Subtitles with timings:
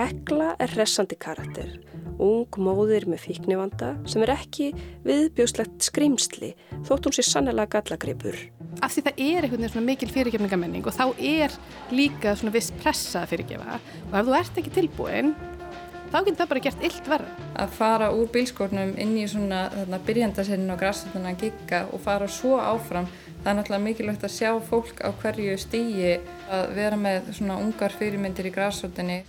[0.00, 1.74] Hekla er hressandi karakter,
[2.24, 4.70] ung móðir með fíknivanda sem er ekki
[5.04, 6.54] viðbjóðslegt skrimsli
[6.88, 8.38] þótt hún sé sannlega gallagripur.
[8.80, 11.56] Af því það er einhvern veginn svona mikil fyrirgefningamenning og þá er
[11.92, 13.76] líka svona viss pressa að fyrirgefa
[14.06, 15.34] og ef þú ert ekki tilbúin
[16.14, 17.44] þá getur það bara gert illt verð.
[17.60, 23.10] Að fara úr bílskórnum inn í svona byrjandasennin og græsutuna gigga og fara svo áfram
[23.42, 26.16] það er náttúrulega mikilvægt að sjá fólk á hverju stígi
[26.48, 29.20] að vera með svona ungar fyrirmyndir í græsutinni.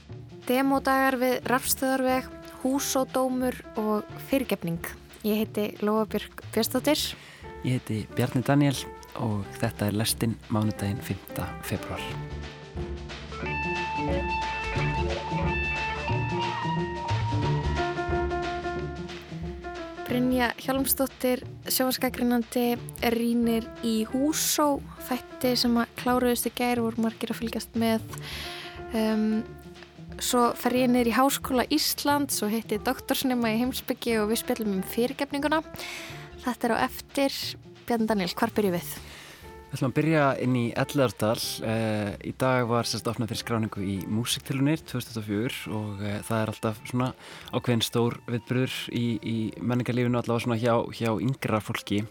[0.48, 2.26] Demodagar við Rafstöðarveg,
[2.64, 4.82] húsódómur og fyrirgefning.
[5.22, 6.98] Ég heiti Lóabjörg Björnstóttir.
[7.62, 8.78] Ég heiti Bjarni Daniel
[9.22, 11.46] og þetta er lestinn mánudaginn 5.
[11.68, 12.02] februar.
[20.10, 22.76] Brynja Hjálmsdóttir, sjóaskakrinandi,
[23.14, 28.04] rínir í húsó, þætti sem að kláruðust í gær voru margir að fylgjast með.
[28.92, 29.44] Um,
[30.22, 34.76] svo fer ég nýr í Háskóla Íslands og hitti doktorsnema í heimsbyggi og við spilum
[34.78, 35.62] um fyrirgefninguna.
[36.44, 37.38] Þetta er á eftir.
[37.88, 38.92] Bjarni Daniel, hvar byrju við?
[39.72, 41.42] Við ætlum að byrja inn í Ellardal.
[41.64, 46.54] Uh, í dag var sérst ofnað fyrir skráningu í Músiktilunir 2004 og uh, það er
[46.54, 47.10] alltaf svona
[47.56, 52.04] ákveðin stór viðbröður í, í menningarlífinu allavega svona hjá, hjá yngra fólki.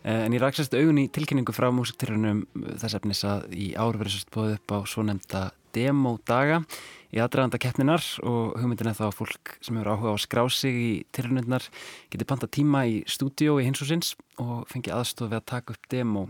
[0.00, 2.46] Uh, en ég ræksast augun í tilkynningu frá Músiktilunum
[2.80, 6.62] þess efnis að í ár verður sérst bóðið upp á svo nefnda demodaga
[7.10, 10.42] í aðdraganda keppninar og hugmyndin er þá að fólk sem hefur áhuga á að skrá
[10.54, 11.66] sig í tilrunirnar
[12.12, 16.28] geti panta tíma í stúdíó í hinsúsins og fengi aðstof við að taka upp demo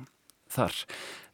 [0.50, 0.74] þar.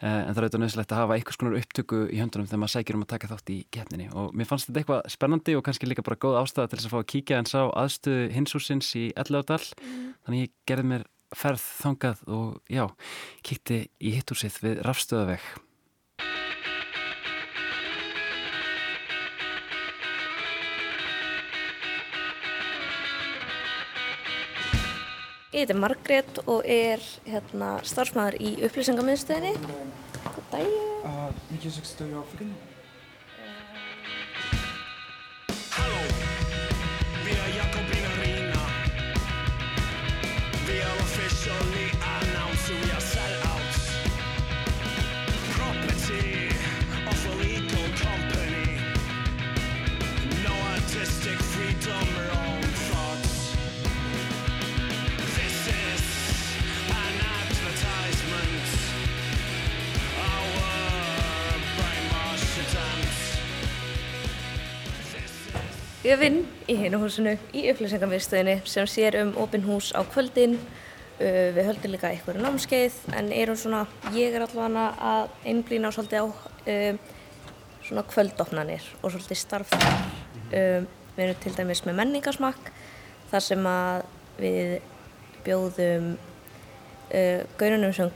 [0.04, 2.98] En það er auðvitað nöðsilegt að hafa einhvers konar upptöku í höndunum þegar maður sækir
[2.98, 4.08] um að taka þátt í keppninni.
[4.12, 6.94] Og mér fannst þetta eitthvað spennandi og kannski líka bara góð ástæða til þess að
[6.94, 10.08] fá að kíkja en sá aðstöðu hinsúsins í Elladal mm.
[10.26, 12.84] þannig ég gerði mér ferð þangað og já,
[13.46, 15.48] kíkti í hittúsið við rafstöðaveg
[25.56, 29.54] Ég heiti Margrét og er hérna, starfsmæður í upplýsingamiðstöðinni.
[30.28, 30.78] Góð daginn.
[31.00, 32.52] Uh, Mikið sextu í Afrikan.
[66.06, 70.52] Ég vinn í hinu húsinu í upplýsingarmiðstöðinni sem sér um opin hús á kvöldin.
[71.18, 73.80] Uh, við höldum líka einhverju námskeið en erum svona,
[74.14, 77.00] ég er allavega að einblýna svolítið á um,
[77.88, 79.98] svona kvöldofnanir og svolítið starf þar.
[80.52, 82.70] Um, við erum til dæmis með menningarsmakk
[83.32, 84.06] þar sem að
[84.38, 84.72] við
[85.48, 88.14] bjóðum uh, gaurunum sem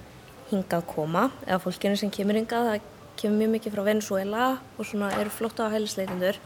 [0.52, 2.70] hingað koma eða fólkinu sem kemur hingað.
[2.70, 2.88] Það
[3.24, 6.38] kemur mjög mikið frá Venezuela og svona eru flotta á hælisleitundur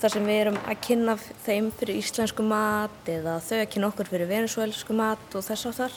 [0.00, 4.08] þar sem við erum að kynna þeim fyrir íslensku mat eða þau að kynna okkur
[4.08, 5.96] fyrir venezuelsku mat og þess aftar.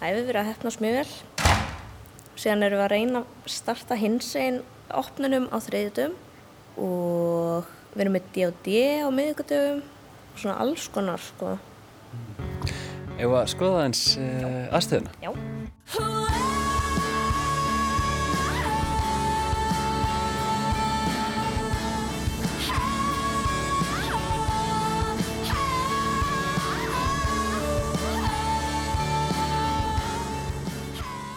[0.00, 1.14] Það hefur verið að hefnast mjög vel.
[2.40, 4.60] Síðan erum við að reyna að starta hins einn
[4.96, 6.18] opnunum á þriðjutum
[6.80, 11.56] og við erum með D&D á miðugutöfum og svona alls konar sko.
[13.20, 15.16] Eða skoða eins uh, aðstöðuna?
[15.20, 16.39] Já.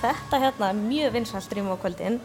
[0.03, 2.18] Þetta hérna er mjög vinsalt rým á kvöldin.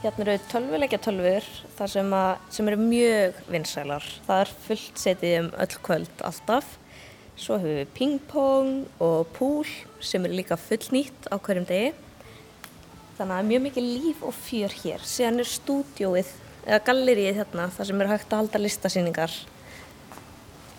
[0.00, 1.44] Hérna eru tölvuleikja tölfur
[1.92, 2.14] sem,
[2.48, 4.06] sem eru mjög vinsælar.
[4.24, 6.70] Það er fullt setið um öll kvöld alltaf.
[7.36, 8.72] Svo hefur við pingpong
[9.04, 9.68] og pool
[10.00, 11.92] sem er líka full nýtt á hverjum degi.
[13.18, 15.06] Þannig að það er mjög mikið líf og fjör hér.
[15.12, 16.34] Síðan er stúdjóið,
[16.64, 19.38] eða gallerið hérna, þar sem eru hægt að halda listasýningar.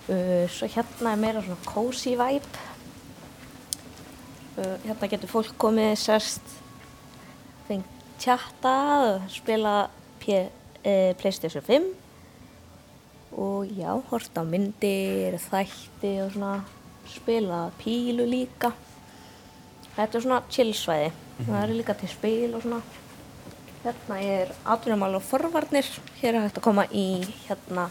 [0.09, 2.63] Uh, svo hérna er meira svona cozy vibe.
[4.53, 6.45] Uh, hérna getur fólk komið sérst,
[7.65, 8.73] fengt tjatta
[9.31, 9.89] spila
[10.27, 11.87] eh, PlayStation 5
[13.33, 16.53] og já, horta á myndir, þætti og svona
[17.09, 18.71] spila pílu líka.
[19.95, 21.49] Þetta er svona chillsvæði, mm -hmm.
[21.49, 22.81] það eru líka til spil og svona.
[23.83, 25.85] Hérna er atvinnumál og forvarnir,
[26.21, 27.89] hér er hægt að koma í hérna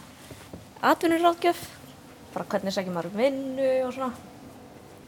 [0.83, 1.59] atvinnuráðgjöf,
[2.35, 4.32] bara hvernig sækir maður vinnu og svona.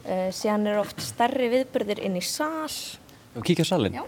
[0.05, 2.69] Uh, síðan er oft stærri viðbyrðir inn í sál.
[3.33, 3.97] Og kíkja á salin?
[3.97, 4.05] Já.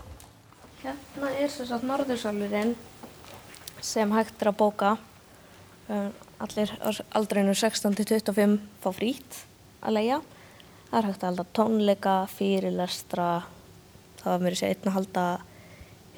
[0.84, 2.76] Hérna er þess að norðursalurinn
[3.82, 4.94] sem hægt er að bóka.
[5.90, 6.12] Uh,
[6.44, 6.74] allir
[7.18, 9.42] aldrinu 16-25 fá frít
[9.82, 10.22] að leia.
[10.88, 13.30] Það er hægt að halda tónleika, fyrirlestra,
[14.22, 15.28] það var mér að segja einn að halda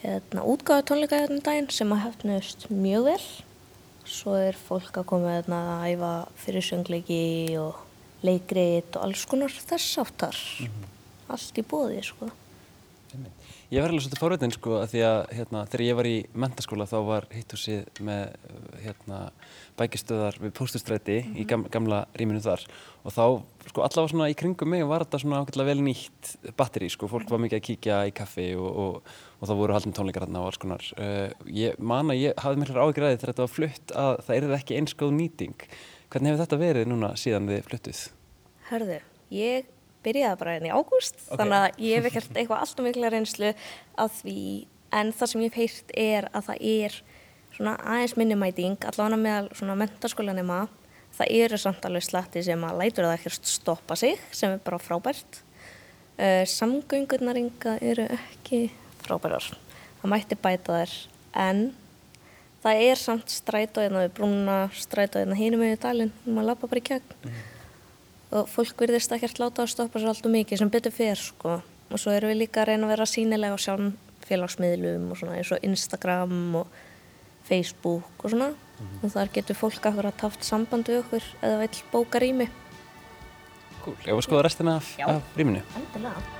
[0.03, 3.21] hérna, útgáðu tónleika hérna um daginn sem að hefnust mjög vel.
[4.09, 7.23] Svo er fólk að koma hérna að æfa fyrir söngleiki
[7.61, 7.85] og
[8.25, 10.43] leikrit og alls konar þess áttar.
[11.29, 12.29] Allt í bóði, sko.
[13.69, 16.87] Ég var alveg svolítið fóröldin sko að því að hérna, þegar ég var í mentaskóla
[16.89, 18.31] þá var hitthúsið með
[18.81, 19.19] hérna,
[19.77, 22.63] bækistöðar við póstustræti í gam, gamla rýminu þar
[23.05, 23.25] og þá
[23.69, 27.29] sko allavega svona í kringum mig var þetta svona ákveðlega vel nýtt batteri sko, fólk
[27.29, 30.49] var mikið að kíkja í kaffi og, og, og það voru haldin tónleikar hérna og
[30.49, 30.89] alls konar.
[30.97, 34.57] Uh, ég man að ég hafði miklar ágjörði þegar þetta var flutt að það er
[34.57, 35.69] ekki eins góð nýting.
[36.09, 38.01] Hvernig hefur þetta verið núna síðan þið fluttuð?
[38.69, 38.97] Hörðu,
[39.35, 39.67] ég
[40.05, 41.37] byrjaði bara enn í ágúst Ok.
[41.37, 43.49] þannig að ég hef ekkert eitthvað alltaf mikla reynslu
[43.99, 44.43] af því
[44.99, 46.95] en það sem ég hef heyrt er að það er
[47.57, 50.59] svona aðeins minni mæting allavega meðal svona mentaskólanema
[51.17, 54.79] það eru samt alveg slatti sem að lætur það ekkert stoppa sig sem er bara
[54.81, 58.69] frábært uh, samgöngurnar ynga eru ekki
[59.03, 59.51] frábærar
[59.99, 60.95] það mætti bæta þær
[61.43, 61.63] en
[62.63, 66.13] það er samt strætó hérna við brúna strætó hérna hinum með dalinn.
[66.25, 67.33] Maður lappa bara í gegn.
[68.29, 71.59] Og fólk virðist ekkert láta að stoppa sér alltaf mikið sem betur fer sko.
[71.89, 75.39] Og svo erum við líka að reyna að vera sínilega á sjálf félagsmiðlum og svona
[75.39, 76.79] eins og Instagram og
[77.49, 78.51] Facebook og svona.
[79.01, 82.47] Og þar getur fólk akkurat haft samband við okkur eða vill bóka rými
[83.79, 83.95] Cool.
[84.03, 85.07] Ég var að skoða restina af, Já.
[85.07, 85.63] af rýminu.
[85.79, 86.38] Endilega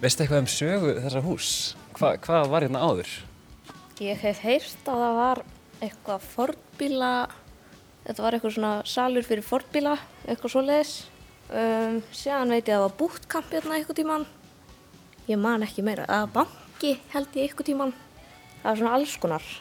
[0.00, 1.48] Veistu eitthvað um sögu þessa hús?
[1.98, 3.10] Hva, hvað var hérna áður?
[4.00, 5.40] Ég hef heyrt að það var
[5.84, 7.10] eitthvað fordbíla,
[8.06, 10.94] þetta var eitthvað svona salur fyrir fordbíla, eitthvað svoleiðis.
[11.52, 14.28] Um, síðan veit ég að það var búttkamp hérna eitthvað tíman.
[15.28, 17.96] Ég man ekki meira, það var banki held ég eitthvað tíman.
[18.62, 19.54] Það var svona alls konar.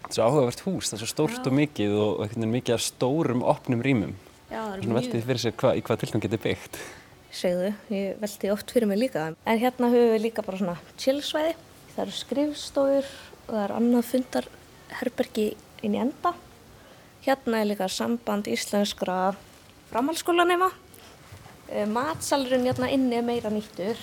[0.00, 2.88] Þetta er svo áhugavert hús, það er svo stórt og mikið og veginn mikið af
[2.88, 4.16] stórum opnum rýmum.
[4.48, 6.86] Já, það Svona veltið fyrir sér hva, í hvað tilgang getur byggt.
[7.36, 9.26] Segðu, ég velti oft fyrir mig líka.
[9.44, 11.52] En hérna höfum við líka bara svona chillsvæði.
[11.92, 15.46] Það eru skrifstofur og það er annað fundarherbergi
[15.84, 16.32] inn í enda.
[17.26, 19.34] Hérna er líka samband íslenskra
[19.90, 20.70] framhaldsskólanema.
[21.68, 24.00] Eh, Matsalurinn hérna inni er meira nýttur.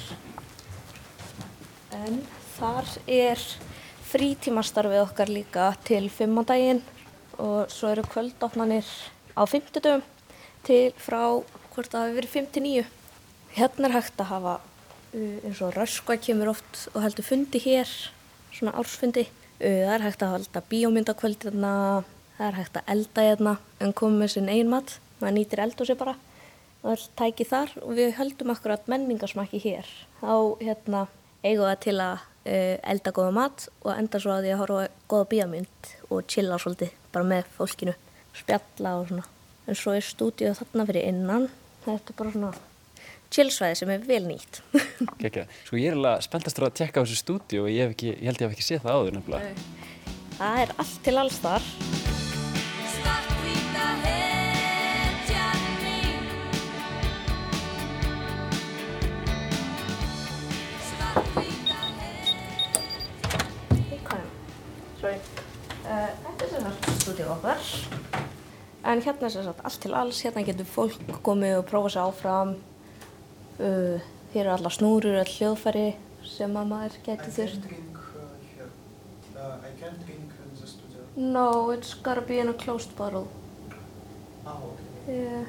[2.03, 2.21] En
[2.59, 3.41] þar er
[4.13, 6.83] frítímastarfið okkar líka til fimmandaginn
[7.41, 8.85] og svo eru kvöldopnanir
[9.33, 10.03] á fimmtudöfum
[10.67, 11.23] til frá
[11.73, 12.91] hvort það hafi verið 5 til 9.
[13.53, 17.89] Hérna er hægt að hafa uh, eins og Röskva kemur oft og heldur fundi hér,
[18.49, 19.27] svona ársfundi.
[19.59, 21.73] Uh, það er hægt að halda bíómyndakvöldina,
[22.39, 25.77] það er hægt að elda hérna en komið með sinn ein mat, maður nýtir eld
[25.77, 26.15] á sig bara.
[26.81, 29.93] Það er tæki þar og við höldum akkurat menningarsmakki hér.
[30.23, 30.33] Þá
[30.65, 31.05] hérna
[31.45, 34.91] eigum við til að uh, elda góða mat og enda svo að því að horfa
[35.13, 37.99] góða bíómynd og chilla svolítið bara með fólkinu,
[38.33, 39.31] spjalla og svona.
[39.69, 41.51] En svo er stúdíu þarna fyrir innan,
[41.85, 42.55] þetta er bara svona
[43.33, 44.61] chillsvæði sem er vel nýtt.
[45.21, 45.47] Gekja.
[45.65, 48.29] Sko ég er alveg spenntastur að tekka á þessu stúdíu og ég, hef ekki, ég
[48.29, 49.69] held ég hef ekki séð það áður nefnilega.
[50.37, 51.71] Það er allt til alls þar.
[65.83, 67.71] Uh, þetta er sem sagt stúdíu okkar.
[68.87, 72.01] En hérna er sem sagt allt til alls, hérna getur fólk komið og prófa sig
[72.01, 72.55] áfram.
[73.63, 73.99] Uh,
[74.33, 75.85] hér eru alla snúrur, all hljóðfæri
[76.27, 77.67] sem að maður geti þurft.
[77.69, 77.89] uh.
[79.35, 81.03] Uh, I can't drink in the studio.
[81.15, 83.27] No, it's gotta be in a closed bottle.
[84.45, 85.15] Ah, okay.
[85.15, 85.45] Yeah.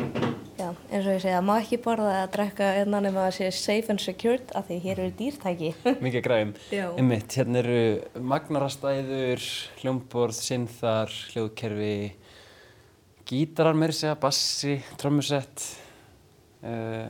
[0.00, 3.46] Uh, Já, eins og ég segja, má ekki borða eða drekka einna nema að sé
[3.56, 5.70] safe and secured af því hér eru dýrtæki.
[6.04, 6.50] Mikið græm.
[6.68, 6.84] Já.
[7.00, 7.78] Einmitt, hérna eru
[8.20, 9.46] magnarastæður,
[9.80, 11.94] hljómborð, synþar, hljóðkerfi,
[13.30, 15.64] gítarar meiri segja, bassi, trommusett,
[16.64, 17.08] uh,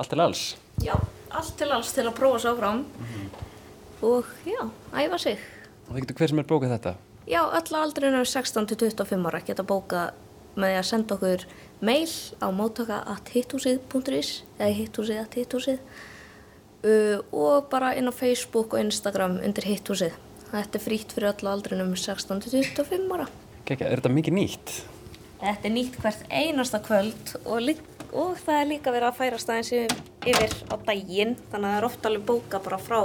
[0.00, 0.42] allt til alls.
[0.84, 0.94] Já,
[1.30, 2.84] allt til alls til að prófa svo áfram
[4.02, 4.60] og já,
[4.96, 5.38] æfa sig.
[5.88, 6.94] Og það getur hver sem er bókað þetta.
[7.30, 10.06] Já, öll aldrinu 16 til 25 ára geta bóka
[10.58, 11.44] með að senda okkur
[11.86, 12.10] mail
[12.42, 15.78] á móttaka at hitthúsið.is eða hitthúsið at hitthúsið
[16.84, 20.16] uh, og bara inn á Facebook og Instagram undir hitthúsið.
[20.50, 23.28] Þetta er frítt fyrir öll aldrinum 16 til 25 ára.
[23.68, 24.72] Gekja, er þetta mikið nýtt?
[25.40, 27.78] Þetta er nýtt hvert einasta kvöld og, lí-
[28.12, 29.82] og það er líka verið að færast aðeins í
[30.32, 33.00] yfir á daginn þannig að það er ofta alveg bóka bara frá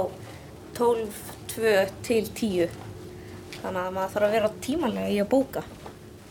[0.76, 1.20] 12,
[1.54, 1.74] 2
[2.06, 2.78] til 10
[3.60, 5.64] þannig að maður þarf að vera tímanlega í að bóka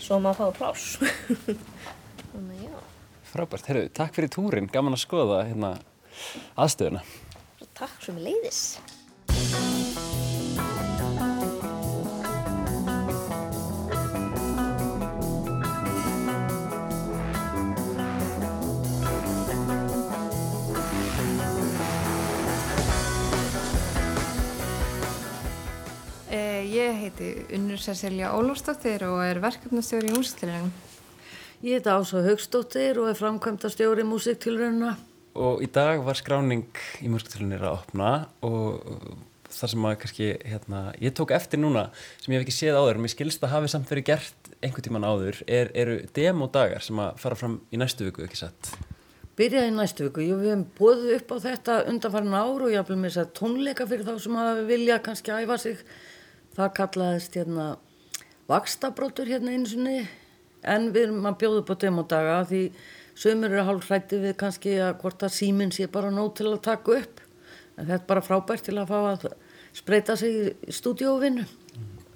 [0.05, 0.97] svo maður fái pláss.
[2.33, 2.75] Þannig já,
[3.31, 5.71] Frábært, herru, takk fyrir túrin, gaman að skoða hérna
[6.59, 7.01] aðstöðuna.
[7.75, 8.61] takk sem leiðis
[26.75, 30.71] Ég heiti Unnur Cecilia Ólafsdóttir og er verkefnastjóri í músiktilunum.
[31.63, 34.89] Ég heiti Ása Haugstóttir og er framkvæmda stjóri músiktilrauna.
[35.39, 36.65] Og í dag var skráning
[36.99, 38.09] í músiktilunir að opna
[38.43, 38.81] og
[39.47, 41.85] það sem að kannski, hérna, ég tók eftir núna
[42.17, 45.07] sem ég hef ekki séð áður, mér skilst að hafi samt verið gert einhvern tíman
[45.07, 48.73] áður, er, eru demodagar sem að fara fram í næstu viku, ekki satt?
[49.39, 50.25] Byrjaði í næstu viku.
[50.25, 53.33] Jú, við hefum bóðið upp á þetta undanfarin ár og ég hafði með þess að
[53.39, 55.85] tónleika fyrir þá sem hafa vilja kannski æfa sig.
[56.55, 57.65] Það kallaðist hérna
[58.47, 59.95] vakstabrótur hérna einu sinni
[60.63, 62.61] en við erum að bjóða upp á demodaga því
[63.19, 66.63] sömur eru hálf hrætti við kannski að hvort að síminn sé bara nóg til að
[66.69, 67.19] taka upp.
[67.75, 69.25] En þetta er bara frábært til að fá að
[69.75, 71.43] spreita sig í stúdíóvinnu.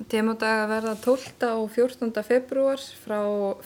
[0.10, 1.50] Demodaga verða 12.
[1.60, 2.14] og 14.
[2.24, 3.20] februar frá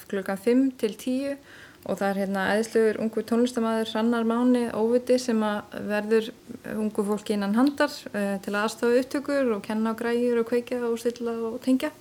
[0.10, 1.38] klukkan 5 til 10
[1.84, 6.30] og það er hérna eðsluður ungu tónlistamæður Rannar Máni Óviti sem að verður
[6.78, 10.80] ungu fólki innan handar uh, til að aðstofa upptökur og kenna á græjur og kveikja
[10.88, 11.92] og stilla og tengja.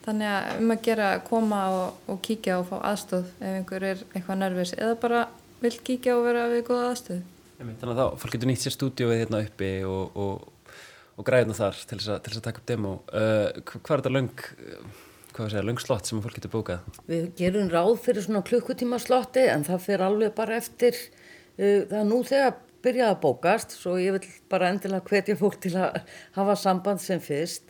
[0.00, 3.84] Þannig að um að gera að koma og, og kíkja og fá aðstof ef einhver
[3.90, 5.26] er eitthvað nervis eða bara
[5.60, 7.20] vill kíkja og vera við góða aðstöð.
[7.60, 10.72] Þannig að þá, fólk getur nýtt sér stúdíóið hérna uppi og, og,
[11.20, 12.94] og græðina þar til þess, að, að taka upp demo.
[13.12, 15.02] Uh, hvað er þetta löng, uh,
[15.40, 16.88] hvað var að segja, löng slott sem fólk getur bókað?
[17.08, 22.04] Við gerum ráð fyrir svona klukkutíma slotti en það fyrir alveg bara eftir uh, það
[22.10, 26.00] nú þegar byrjaði að bókast svo ég vil bara endilega hvetja fólk til að
[26.36, 27.66] hafa samband sem fyrst.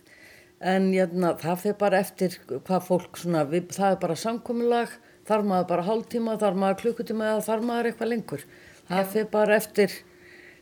[0.61, 4.93] En jæna, það fyrir bara eftir hvað fólk svona, við, það er bara samkominlag
[5.31, 8.47] þar maður bara hálftíma, þar maður klukkutíma eða þar maður eitthvað lengur.
[8.91, 9.99] Það fyrir bara eftir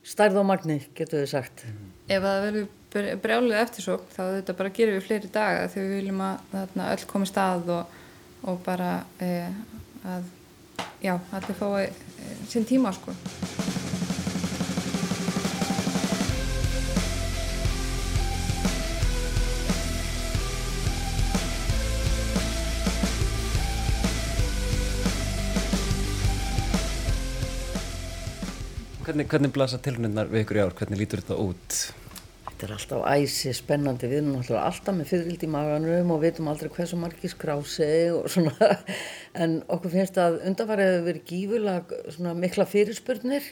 [0.06, 1.64] stærð og magni getur við sagt.
[2.08, 2.68] Ef það verður
[3.22, 7.06] brjálið eftirsók þá þetta bara gerum við fleiri daga þegar við viljum að þarna, öll
[7.12, 7.96] komi stað og,
[8.48, 9.32] og bara e,
[10.04, 10.30] að
[11.02, 11.90] já, allir fái e,
[12.50, 13.16] sinn tíma sko.
[29.08, 30.74] Hvernig, hvernig blasa tilhörnirnar við ykkur í ár?
[30.76, 31.76] Hvernig lítur þetta út?
[32.58, 36.48] Þetta er alltaf æsi spennandi, við erum náttúrulega alltaf með fyrirvild í maganum og veitum
[36.50, 38.70] aldrei hversu margir skrá sig og svona,
[39.44, 43.44] en okkur finnst að undanfarið hefur verið gífulega mikla fyrirspurnir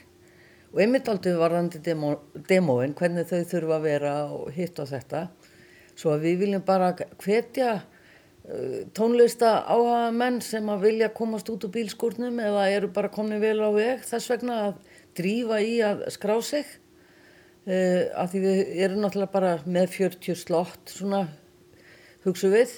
[0.73, 2.11] og einmitt aldrei varðandi demo,
[2.49, 5.21] demóin, hvernig þau þurfa að vera og hitt og þetta,
[5.95, 11.69] svo að við viljum bara hvetja uh, tónlista áhaga menn sem að vilja komast út
[11.69, 14.83] úr bílskúrnum eða eru bara komni vel á veg þess vegna að
[15.23, 16.75] drífa í að skrá sig
[17.67, 21.25] Uh, af því við erum náttúrulega bara með 40 slott svona
[22.23, 22.77] hugsu við.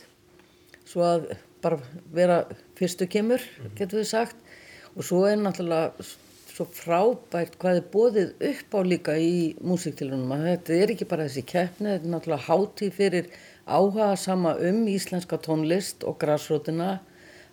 [0.88, 1.28] Svo að
[1.62, 1.80] bara
[2.14, 2.38] vera
[2.78, 3.44] fyrstu kemur
[3.76, 4.40] getur við sagt.
[4.96, 5.92] Og svo er náttúrulega
[6.58, 11.26] svo frábært hvað er bóðið upp á líka í músiktilunum að þetta er ekki bara
[11.28, 13.28] þessi keppni þetta er náttúrulega hátíð fyrir
[13.68, 16.96] áhuga sama um íslenska tónlist og græsrótina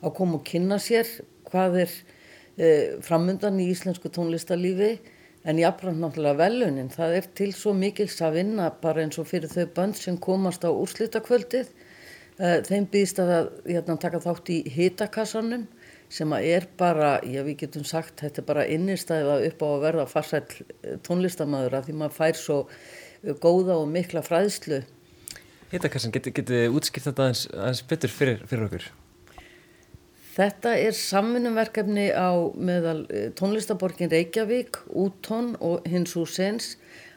[0.02, 1.06] að koma og kynna sér
[1.52, 4.96] hvað er uh, framundan í íslensku tónlistalífi
[5.46, 9.52] En jáfnframt náttúrulega velunin, það er til svo mikils að vinna bara eins og fyrir
[9.52, 11.70] þau bönd sem komast á úrslitakvöldið.
[12.66, 15.68] Þeim býðist að hérna, taka þátt í hitakassanum
[16.10, 20.10] sem er bara, já við getum sagt, þetta er bara innistæða upp á að verða
[20.10, 20.44] farsæl
[21.06, 22.60] tónlistamæður að því maður fær svo
[23.46, 24.82] góða og mikla fræðslu.
[25.70, 28.94] Hitakassan, getið geti útskipt þetta aðeins betur fyrir, fyrir okkur?
[30.36, 33.06] Þetta er samvinnumverkefni á meðal
[33.40, 36.74] tónlistaborgin Reykjavík, Útón og hins húsins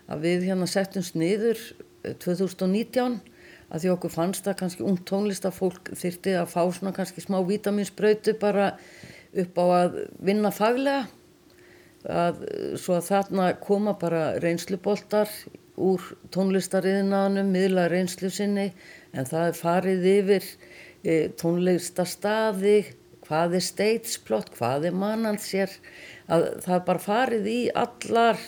[0.07, 1.59] að við hérna settumst niður
[2.23, 3.19] 2019
[3.69, 8.37] að því okkur fannst að kannski ung tónlistafólk þyrti að fá svona kannski smá vitaminsbrautu
[8.39, 8.71] bara
[9.35, 11.09] upp á að vinna faglega
[12.09, 12.45] að
[12.79, 15.29] svo að þarna koma bara reynsluboltar
[15.79, 16.03] úr
[16.35, 18.71] tónlistariðinaðanum, miðla reynslu sinni
[19.13, 20.47] en það er farið yfir
[21.03, 22.79] e, tónlistastaði
[23.29, 25.77] hvað er steitsplott, hvað er mannansér,
[26.33, 28.43] að það bara farið í allar,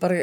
[0.00, 0.22] bara,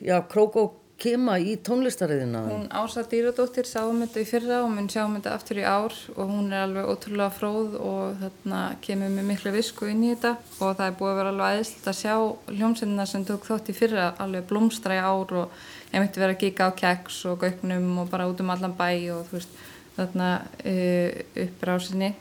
[0.00, 2.40] já, krók og kema í tónlistariðina?
[2.48, 6.30] Hún Ása Dýradóttir sáum þetta í fyrra og mun sjáum þetta aftur í ár og
[6.30, 10.78] hún er alveg ótrúlega fróð og þarna kemur með miklu visku inn í þetta og
[10.78, 12.14] það er búið að vera alveg aðeinslega að sjá
[12.56, 15.60] hljómsveitina sem tók þátt í fyrra alveg blómstra í ár og
[15.92, 18.88] einmitt vera að gíka á keks og gauknum og bara út um allan bæ
[19.18, 19.64] og þú veist
[19.96, 22.12] þarna uh, upprásinni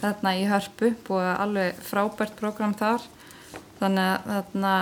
[0.00, 3.02] þarna í hörpu búið alveg frábært program þar.
[3.80, 4.74] Þannig að þarna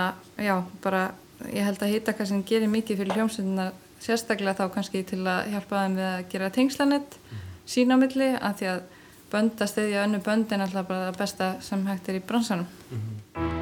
[0.45, 1.05] já bara
[1.51, 3.71] ég held að hitakassin gerir mikið fyrir hljómsveitina
[4.05, 7.17] sérstaklega þá kannski til að hjálpa þeim við að gera tengslanett
[7.65, 8.85] sín á milli að því að
[9.33, 13.54] bönd að stiðja önnu bönd er alltaf bara það besta sem hægt er í bransanum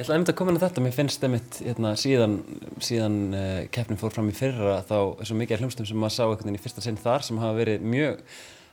[0.00, 2.38] Ég ætla einmitt að koma inn á þetta, mér finnst einmitt hérna, síðan,
[2.80, 6.14] síðan uh, keppnin fór fram í fyrra þá er svo mikið af hljómsdum sem maður
[6.14, 8.22] sá einhvern veginn í fyrsta sinn þar sem hafa verið mjög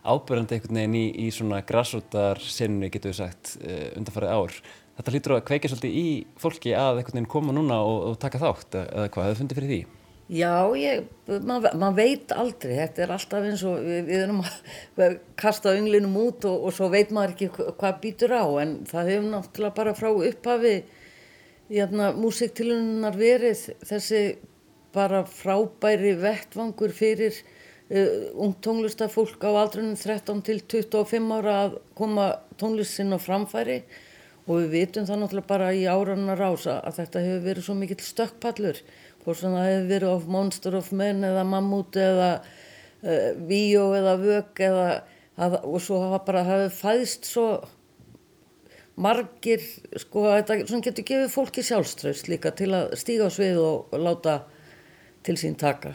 [0.07, 4.55] ábyrjandi einhvern veginn í, í svona grassrútar sinni getur við sagt uh, undanfarið ár.
[5.01, 6.05] Þetta hlýtur að kveikja svolítið í
[6.39, 9.73] fólki að einhvern veginn koma núna og, og taka þátt eða hvað, hefur fundið fyrir
[9.73, 9.81] því?
[10.37, 10.53] Já,
[11.47, 16.15] maður mað veit aldrei, þetta er alltaf eins og við, við erum að kasta önglinum
[16.23, 19.77] út og, og svo veit maður ekki hva- hvað býtur á en það hefur náttúrulega
[19.77, 20.73] bara frá upphafi
[21.69, 24.21] hérna, músiktilunar verið þessi
[24.95, 27.35] bara frábæri vettvangur fyrir
[27.91, 33.81] uh, ung tónlistafólk á aldrunum 13 til 25 ára að koma tónlist sinn á framfæri.
[34.47, 38.03] Og við vitum það náttúrulega bara í áranar rása að þetta hefur verið svo mikill
[38.03, 38.79] stökkpallur.
[39.25, 44.15] Hvort sem það hefur verið of Monster of Men eða Mammut eða uh, Víó eða
[44.21, 44.87] Vög eða,
[45.35, 47.49] að, og svo hafa bara hafið fæðst svo
[48.97, 49.63] margir
[50.01, 54.39] sko þetta getur gefið fólki sjálfströst líka til að stíga á svið og, láta
[55.25, 55.93] til sín taka.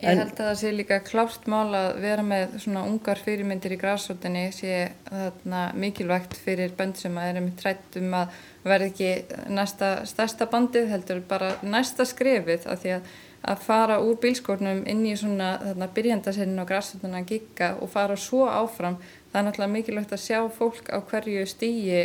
[0.00, 3.80] Ég held að það sé líka klárt mál að vera með svona ungar fyrirmyndir í
[3.80, 4.76] græsóttinni sé
[5.10, 9.10] þarna mikilvægt fyrir bönd sem að erum trætt um að verða ekki
[9.52, 15.04] næsta stærsta bandið heldur bara næsta skrefið af því að að fara úr bílskórnum inn
[15.08, 18.98] í svona þarna byrjandasennin og græsóttina gigga og fara svo áfram
[19.30, 22.02] það er náttúrulega mikilvægt að sjá fólk á hverju stígi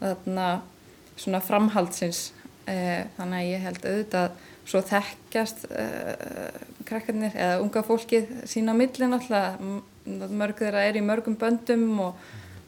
[0.00, 0.48] þarna
[1.16, 2.32] svona framhaldsins.
[2.66, 6.54] Eh, þannig að ég held auðvitað svo þekkjast uh,
[6.88, 9.58] krakkarnir eða unga fólkið sína á milli náttúrulega.
[9.60, 12.16] M- mörg þeirra er í mörgum böndum og,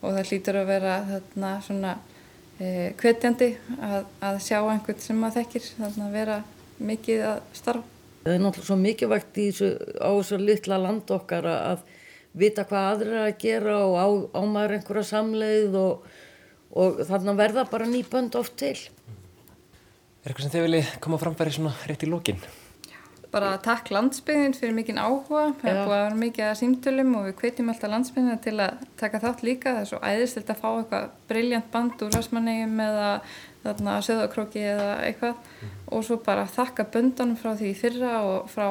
[0.03, 3.49] og það hlýtur að vera þarna svona uh, hvetjandi
[3.81, 6.39] að, að sjá einhvern sem maður þekkir þarna að vera
[6.93, 7.93] mikið að starfa.
[8.27, 11.85] Það er náttúrulega svo mikilvægt þessu, á þessu litla land okkar að
[12.37, 16.07] vita hvað aðrir er að gera og á, á maður einhverja samleið og,
[16.77, 21.53] og þarna verða bara ný bönd oft til Er eitthvað sem þið viljið koma framfæri
[21.55, 22.41] svona rétt í lókin?
[23.33, 25.51] Bara takk landsbyðin fyrir mikinn áhuga.
[25.61, 28.81] Það er búið að vera mikið að símtölum og við hvetjum alltaf landsbyðina til að
[29.01, 29.75] taka þátt líka.
[29.75, 33.11] Það er svo æðislegt að fá eitthvað briljant band úr Vestmannegjum eða
[33.67, 35.53] þarna söðakróki eða eitthvað.
[35.91, 38.67] Og svo bara þakka böndanum frá því fyrra og frá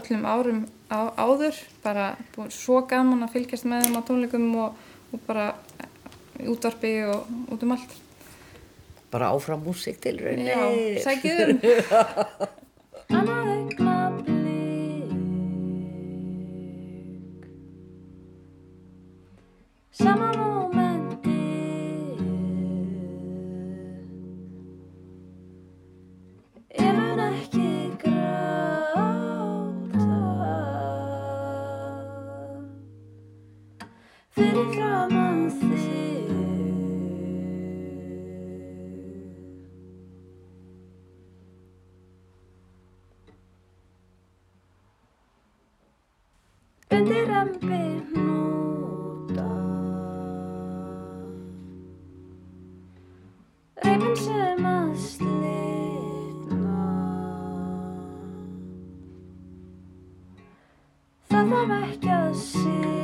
[0.00, 1.62] öllum árum á, áður.
[1.84, 2.10] Bara
[2.54, 5.50] svo gaman að fylgjast með þeim á tónleikum og, og bara
[6.38, 7.98] í útvarpi og út um allt.
[9.08, 10.52] Bara áfram músík til rauninni.
[10.52, 12.58] Já, sækjum
[13.10, 15.08] another Knappblick.
[61.48, 62.97] Það þarf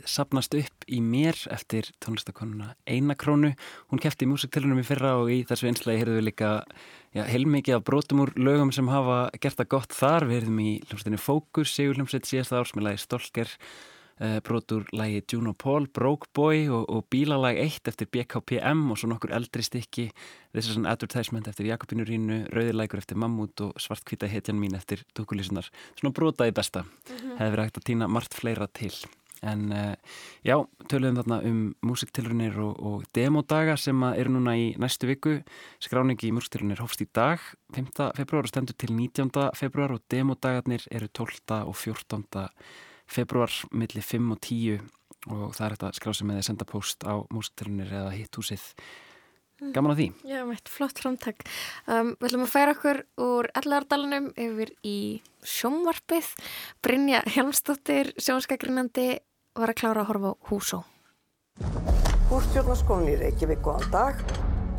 [0.00, 3.54] lægið Sapnast upp í mér eftir tónlistakonuna Eina Krónu.
[3.90, 6.64] Hún kefti í músiktilunum í fyrra og í þessu einslægi heyrðum við líka
[7.12, 10.26] já, heilmikið af brotum úr lögum sem hafa gert það gott þar.
[10.26, 13.52] Við erum í hljómsveitinni Fókus, Sigur hljómsveit síðasta árs með lægi Stolker,
[14.20, 18.98] uh, brot úr lægi Juno Paul, Broke Boy og, og bílalag 1 eftir BKPM og
[18.98, 20.10] svo nokkur eldri stykki.
[20.54, 25.04] This is an advertisement eftir Jakobínu Rínu, Rauðilækur eftir Mammut og Svartkvita hetjan mín eftir
[25.18, 25.68] Dúkulísunar.
[26.00, 26.86] Svona brotaði besta.
[27.10, 28.94] Hefði verið hægt að týna margt fleira til.
[29.46, 29.94] En uh,
[30.44, 30.56] já,
[30.90, 35.38] töluðum þarna um músiktilrunir og, og demodaga sem að eru núna í næstu viku.
[35.82, 37.42] Skráningi í músiktilrunir hófst í dag,
[37.76, 37.90] 5.
[38.20, 39.32] februar og stendur til 19.
[39.56, 41.60] februar og demodagarnir eru 12.
[41.64, 42.48] og 14.
[43.10, 44.80] februar millir 5 og 10
[45.28, 48.64] og það er þetta skrá sem eða senda post á músiktilrunir eða hitt húsið.
[49.74, 50.06] Gaman að því.
[50.30, 51.42] Já, meitt flott framtak.
[51.84, 55.00] Um, við ætlum að færa okkur úr ellardalanum yfir í
[55.44, 56.30] sjónvarpið.
[56.80, 59.18] Brynja Hjelmstóttir, sjónskakrinandi,
[59.58, 60.78] var að klára að horfa á húsó.
[62.30, 64.20] Hússtjórnarskólan í Reykjavík, góðan dag.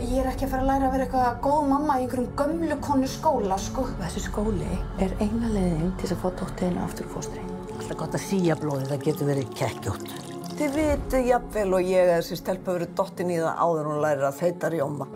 [0.01, 2.77] Ég er ekki að fara að læra að vera eitthvað góð mamma í einhverjum gömlu
[2.85, 3.83] konu skóla, sko.
[3.99, 4.69] Þessi skóli
[5.03, 7.43] er eina leiðin til að fá dóttiðina aftur úr fóstri.
[7.75, 10.13] Alltaf gott að síja blóði, það getur verið kekkjótt.
[10.55, 14.27] Þið vitið jafnvel og ég að þessi stelpa verið dottin í það áður hún lærir
[14.29, 15.09] að þeita rjóma.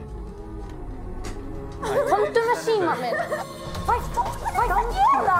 [1.85, 3.63] Komdu með síma minn.
[3.85, 5.35] Hvað er það að gera?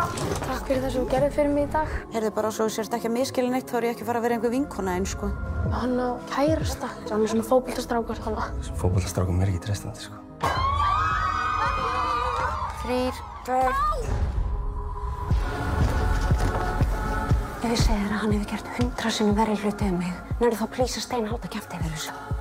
[0.45, 1.93] Takk fyrir það sem þú gerði fyrir mig í dag.
[2.13, 4.21] Heyrðu bara svo þú sérst ekki að miskilja neitt þá er ég ekki að fara
[4.21, 5.31] að vera einhver vinkona einn sko.
[5.73, 6.91] Hann á kærasta.
[7.09, 8.47] Hann er svona fókbaltastrákur hana.
[8.77, 10.21] Fókbaltastrákum er ekki treystandi sko.
[12.85, 13.73] Þrýr, tveir.
[17.65, 20.67] Ef ég segir að hann hefur gert hundra sinni verri hluti um mig, nærðu þá
[20.77, 22.34] plýsa stein halda kæft yfir þessu.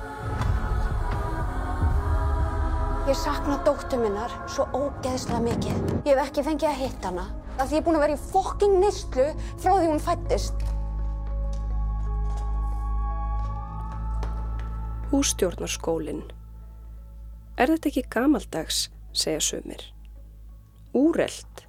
[3.05, 5.81] Ég sakna dóttu minnar svo ógeðslega mikið.
[6.07, 7.25] Ég hef ekki fengið að hitta hana.
[7.61, 9.25] Af því ég er búin að vera í fokking nýstlu
[9.61, 10.63] frá því hún fættist.
[15.11, 16.23] Hússtjórnarskólinn.
[17.61, 18.79] Er þetta ekki gamaldags,
[19.13, 19.83] segja sumir.
[20.97, 21.61] Úrelt.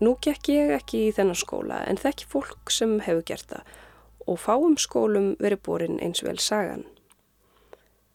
[0.00, 3.76] Nú gekk ég ekki í þennan skóla en þekki fólk sem hefur gert það
[4.24, 6.86] og fáum skólum verið borin eins vel sagan.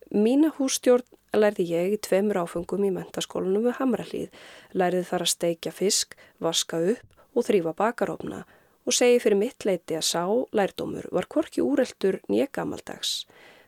[0.09, 1.05] Mína hússtjórn
[1.39, 4.29] lærði ég í tveimur áfengum í mentaskólanum við Hamralíð,
[4.73, 8.43] lærði þar að steikja fisk, vaska upp og þrýfa bakarofna
[8.85, 10.23] og segi fyrir mitt leiti að sá
[10.55, 13.25] lærdómur var korki úreltur nýja gamaldags.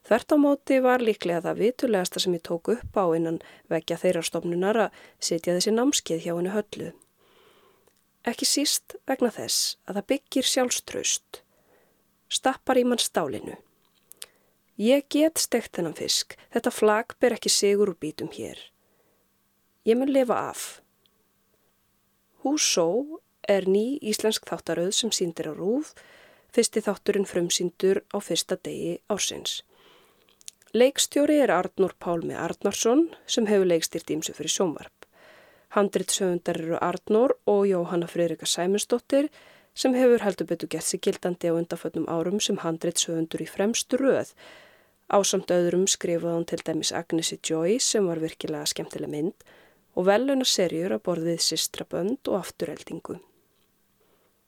[0.07, 4.23] Þvert á móti var líklega það vitulegasta sem ég tók upp á innan vekja þeirra
[4.23, 6.93] stofnunar að setja þessi námskeið hjá henni höllu.
[8.27, 11.41] Ekki síst vegna þess að það byggir sjálfströst,
[12.31, 13.57] stappar í mann stálinu.
[14.77, 18.59] Ég get stekt þennan fisk, þetta flag ber ekki sigur úr bítum hér.
[19.89, 20.65] Ég mun lifa af.
[22.43, 23.17] Húsó
[23.49, 25.95] er ný íslensk þáttaröð sem síndir á rúf,
[26.53, 29.63] fyrsti þátturinn frumsíndur á fyrsta degi ársins.
[30.77, 35.09] Leikstjóri er Arnur Pálmi Arnarsson sem hefur leikstýrt ímsu fyrir sjónvarp.
[35.73, 39.31] Handritsöfundar eru Arnur og Jóhanna Freirika Sæmundsdóttir
[39.73, 44.35] sem hefur heldur betur gert sig gildandi á undanföllnum árum sem handritsöfundur í fremstu röð.
[45.07, 49.45] Ásamt öðrum skrifaði hann til dæmis Agnesi Joy sem var virkilega skemmtileg mynd
[49.95, 53.15] og veluna serjur að borðið Sistrabönd og Aftureldingu.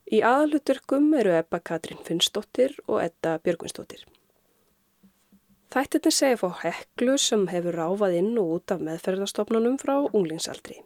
[0.09, 4.03] Í aðaluturkum eru Ebba Katrín Finnsdóttir og Edda Björgvinsdóttir.
[5.69, 10.79] Þættirni segja fá heklu sem hefur ráfað inn og út af meðferðarstofnunum frá unglingsaldri.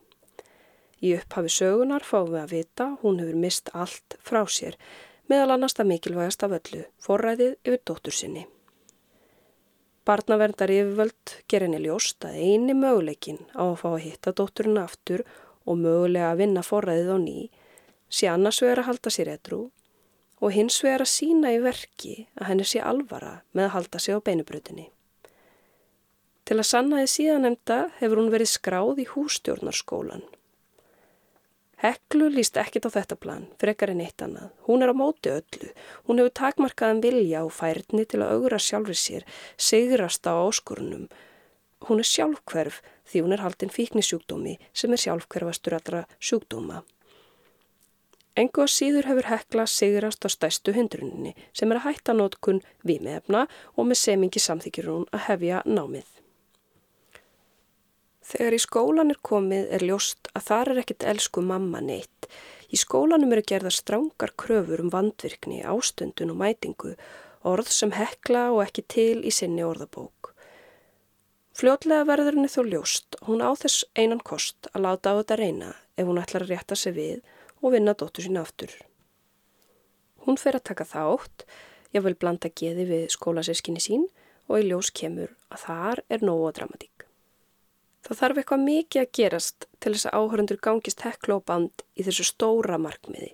[1.04, 4.76] Í upphafi sögunar fáum við að vita hún hefur mist allt frá sér,
[5.32, 8.44] meðal annars það mikilvægast af öllu, forræðið yfir dóttur sinni.
[10.04, 15.24] Barnaverndar yfirvöld ger henni ljóst að eini möguleikin á að fá að hitta dótturinn aftur
[15.64, 17.38] og mögulega að vinna forræðið á ný,
[18.12, 19.62] sé annars vegar að halda sér edru
[20.44, 24.20] og hins vegar að sína í verki að henni sé alvara með að halda sig
[24.20, 24.90] á beinubrutinni.
[26.44, 30.26] Til að sanna því síðanemda hefur hún verið skráð í hústjórnarskólan.
[31.84, 34.54] Heklu líst ekkit á þetta plan, frekar en eitt annað.
[34.70, 35.72] Hún er á móti öllu.
[36.08, 39.28] Hún hefur takmarkaðan vilja og færni til að augra sjálfur sér,
[39.60, 41.10] sigrast á áskorunum.
[41.84, 42.80] Hún er sjálfhverf
[43.12, 46.86] því hún er haldinn fíknisjúkdómi sem er sjálfhverfastur allra sjúkdóma.
[48.40, 53.50] Engu að síður hefur Hekla sigrast á stæstu hundruninni sem er að hætta nótkun vímefna
[53.76, 56.08] og með semingi samþykjur hún að hefja námið.
[58.34, 62.26] Þegar í skólan er komið er ljóst að þar er ekkit elsku mamma neitt.
[62.74, 66.96] Í skólanum eru gerða strángar kröfur um vandvirkni, ástundun og mætingu,
[67.46, 70.32] orð sem hekla og ekki til í sinni orðabók.
[71.54, 75.70] Fljótlega verður henni þó ljóst, hún á þess einan kost að láta á þetta reyna
[75.94, 77.22] ef hún ætlar að rétta sig við
[77.62, 78.74] og vinna dóttur sín aftur.
[80.26, 81.46] Hún fer að taka þátt,
[81.94, 84.10] ég vil blanda geði við skólasískinni sín
[84.50, 87.13] og í ljós kemur að þar er nógu dramatík.
[88.04, 92.04] Það þarf eitthvað mikið að gerast til þess að áhörundur gangist hekla og band í
[92.04, 93.32] þessu stóra markmiði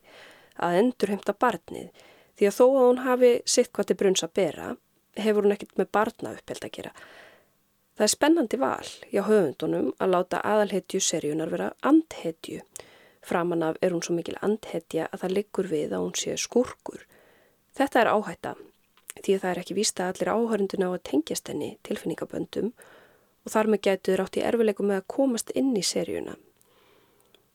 [0.60, 2.04] að endur heimta barnið
[2.38, 4.68] því að þó að hún hafi sitt hvað til brunns að bera
[5.20, 6.94] hefur hún ekkert með barna uppheld að gera.
[7.98, 12.62] Það er spennandi val hjá höfundunum að láta aðalhetju seríunar vera andhetju.
[13.26, 17.04] Framan af er hún svo mikil andhetja að það liggur við að hún sé skurkur.
[17.76, 18.54] Þetta er áhætta
[19.20, 22.99] því að það er ekki vísta allir áhörundun á að tengjast henni tilfinningaböndum og
[23.54, 26.38] þar með getur átt í erfileikum með að komast inn í seríuna.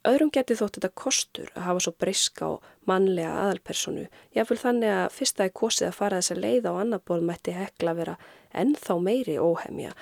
[0.04, 4.02] Öðrum getur þótt þetta kostur að hafa svo breyska og mannlega aðalpersonu.
[4.36, 7.54] Jáfnvel þannig að fyrsta er kosið að fara þess að leiða á annar ból mætti
[7.56, 8.16] hekla vera
[8.52, 9.94] ennþá meiri óhemja,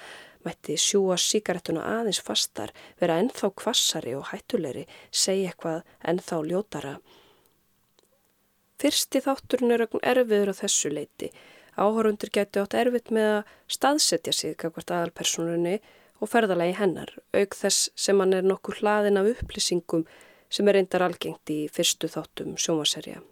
[0.42, 6.96] mætti sjúa síkaretuna aðeins fastar, vera ennþá kvassari og hættulegri, segja eitthvað ennþá ljótara.
[8.83, 11.31] Fyrsti þátturinn er erfiður á þessu leiti.
[11.76, 15.78] Áhörundur getur átt erfitt með að staðsetja sig kakvart aðalpersonunni
[16.22, 20.06] og ferðalagi hennar, auk þess sem hann er nokkur hlaðin af upplýsingum
[20.52, 23.22] sem er reyndar algengt í fyrstu þáttum sjómaserja.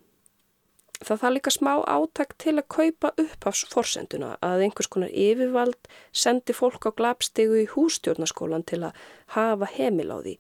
[1.00, 5.88] Það það líka smá áttak til að kaupa upp á forsenduna að einhvers konar yfirvald
[6.12, 8.98] sendi fólk á glapstegu í hústjórnaskólan til að
[9.36, 10.34] hafa heimil á því.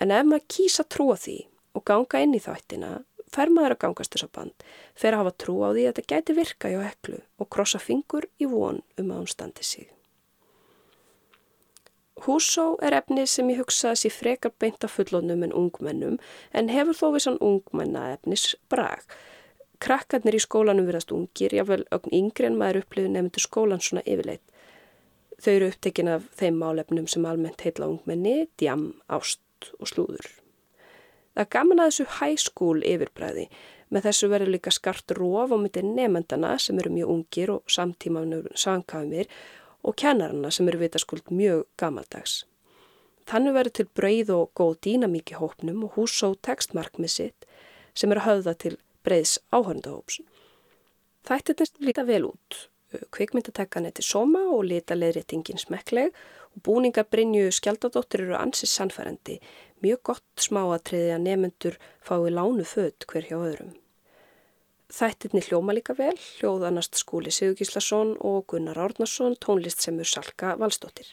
[0.00, 1.36] En ef maður kýsa trúa því
[1.76, 2.92] og ganga inn í þættina,
[3.34, 6.36] fer maður að gangast þessa band, fer að hafa trú á því að þetta gæti
[6.38, 9.88] virka hjá heklu og krossa fingur í von um að hún standi sig.
[12.20, 16.18] Húsó er efni sem ég hugsa að sé frekar beint af fullonum en ungmennum
[16.52, 19.06] en hefur þó vissan ungmenna efnis brag.
[19.80, 24.44] Krakkarnir í skólanum verðast ungir, jáfnvel ögn yngri en maður upplifið nefndu skólan svona yfirleitt.
[25.40, 30.28] Þau eru upptekin af þeim málefnum sem almennt heitla ungmenni, djam, ást og slúður.
[31.34, 33.46] Það er gaman að þessu high school yfirbræði.
[33.90, 38.50] Með þessu verður líka skart róf á myndi nefndana sem eru mjög ungir og samtímanur
[38.54, 39.30] samkafumir
[39.82, 42.44] og kennarana sem eru vitaskuld mjög gamaldags.
[43.30, 47.48] Þannig verður til breyð og góð dýnamík í hópnum og húsó tekstmarkmið sitt
[47.94, 50.20] sem eru höfða til breyðs áhörndahóps.
[51.26, 52.66] Þættirnist líta vel út.
[53.14, 56.14] Kvikmyndatekkan er til soma og lita leðréttingin smekkleg
[56.54, 59.38] og búningar Brynju Skjaldadóttir eru ansið sannfærandi.
[59.84, 63.72] Mjög gott smáatriði að nefnendur fái lánu född hver hjá öðrum.
[64.90, 71.12] Þættirni hljóma líka vel, hljóðanast skúli Sigurgíslason og Gunnar Árnason, tónlist semur Salka Valstóttir.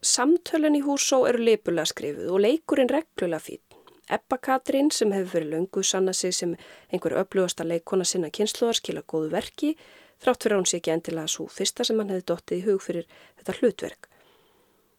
[0.00, 3.66] Samtölun í húsó eru leipulega skrifuð og leikurinn reglulega fít.
[4.10, 6.56] Ebba Katrín sem hefur verið löngu sanna sig sem
[6.90, 9.74] einhver öflugasta leikona sinna kynsluðar skila góðu verki,
[10.20, 12.82] þrátt fyrir að hún sé ekki endilega svo fyrsta sem hann hefði dottið í hug
[12.84, 13.06] fyrir
[13.40, 14.10] þetta hlutverk.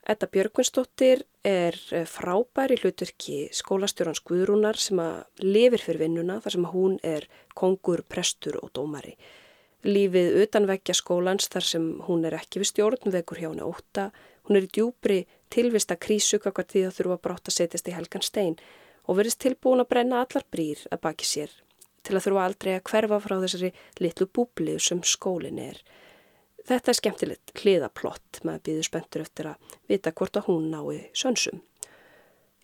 [0.10, 6.56] Edda Björgvinsdóttir er eh, frábær í hlutverki skólastjórnans Guðrúnar sem að lifir fyrir vinnuna þar
[6.56, 9.14] sem hún er kongur, prestur og dómari.
[9.86, 14.10] Lífið utanveggja skólans þar sem hún er ekki við stjórn vekur hjá henni óta.
[14.50, 18.26] Hún er í djúbri tilvista krísu kakvar því að þurfa brátt að setjast í helgan
[18.26, 18.58] stein
[19.06, 21.54] og verðist tilbúin að brenna allar brýr að baki sér
[22.06, 25.82] til að þurfa aldrei að hverfa frá þessari litlu búblið sem skólin er.
[26.68, 31.64] Þetta er skemmtilegt hliðaplott, maður býður spenntur eftir að vita hvort að hún nái sönsum.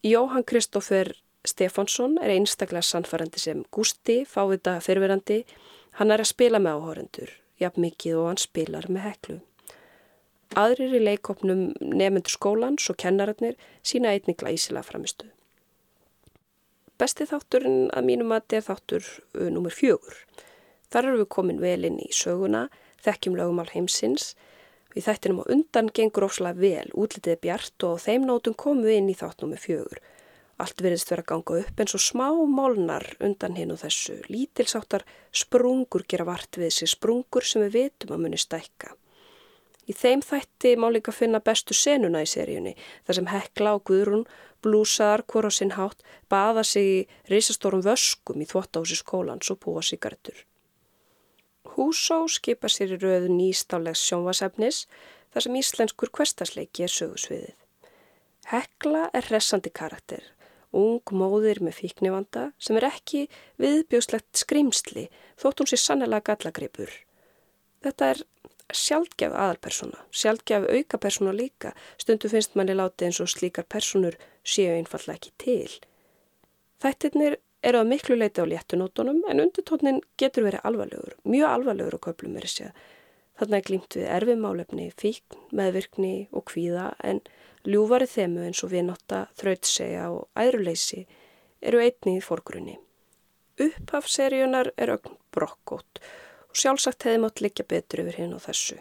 [0.05, 1.15] Jóhann Kristófer
[1.47, 5.43] Stefánsson er einstaklega sannfærandi sem Gusti, fávita fyrverandi.
[5.97, 9.37] Hann er að spila með áhórendur, jafn mikið og hann spilar með heklu.
[10.57, 15.27] Aðrir í leikopnum nefnendur skólans og kennararnir sína einnig glæsilega framistu.
[16.97, 20.19] Besti þátturinn að mínum að þetta er þáttur uh, nummer fjögur.
[20.89, 22.67] Þar eru við komin vel inn í söguna
[23.05, 24.31] þekkjum lögumál heimsins.
[24.95, 29.11] Við þættinum á undan gengur óslega vel, útlitið bjart og þeim nótum komum við inn
[29.13, 29.99] í þáttnum með fjögur.
[30.57, 34.15] Allt veriðst vera ganga upp en svo smá málnar undan hinn og þessu.
[34.25, 38.95] Lítilsáttar sprungur gera vart við sig, sprungur sem við vitum að muni stækka.
[39.87, 42.73] Í þeim þætti má líka finna bestu senuna í seríunni,
[43.05, 44.25] þar sem Hekla og Guðrún
[44.63, 46.99] blúsaðar hvora sinn hátt baða sig í
[47.31, 50.45] risastórum vöskum í þvóttási skólans og búa sigarettur.
[51.75, 54.85] Húsó skipa sér í röðu nýstálegs sjónvasefnis
[55.33, 57.55] þar sem íslenskur kvestasleiki er sögusviðið.
[58.47, 60.23] Hekla er hressandi karakter,
[60.71, 63.25] ung móðir með fíknivanda sem er ekki
[63.61, 66.89] viðbjóslegt skrimsli þótt hún sé sannlega gallagripur.
[67.83, 68.23] Þetta er
[68.73, 75.15] sjálfgef aðalpersona, sjálfgef aukapersona líka, stundu finnst manni láti eins og slíkar personur séu einfalla
[75.15, 75.71] ekki til.
[76.83, 82.05] Þættirnir eru að miklu leiti á léttunótonum en undirtónin getur verið alvarlegur, mjög alvarlegur á
[82.09, 82.83] köplum er þessi að
[83.37, 87.21] þarna er glýmt við erfimálefni, fíkn, meðvirkni og kvíða en
[87.67, 91.05] ljúfari þemu eins og við notta þrautsegja og æðruleysi
[91.61, 92.77] eru einni í fórgrunni.
[93.57, 96.26] Upphafseríunar er ögn brokkót og
[96.57, 98.79] sjálfsagt hefði mátt liggja betur yfir hinn og þessu.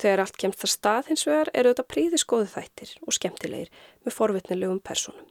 [0.00, 3.70] Þegar allt kemst það stað hins vegar eru þetta príðiskoðu þættir og skemmtilegir
[4.02, 5.28] með forvitnilegum personum.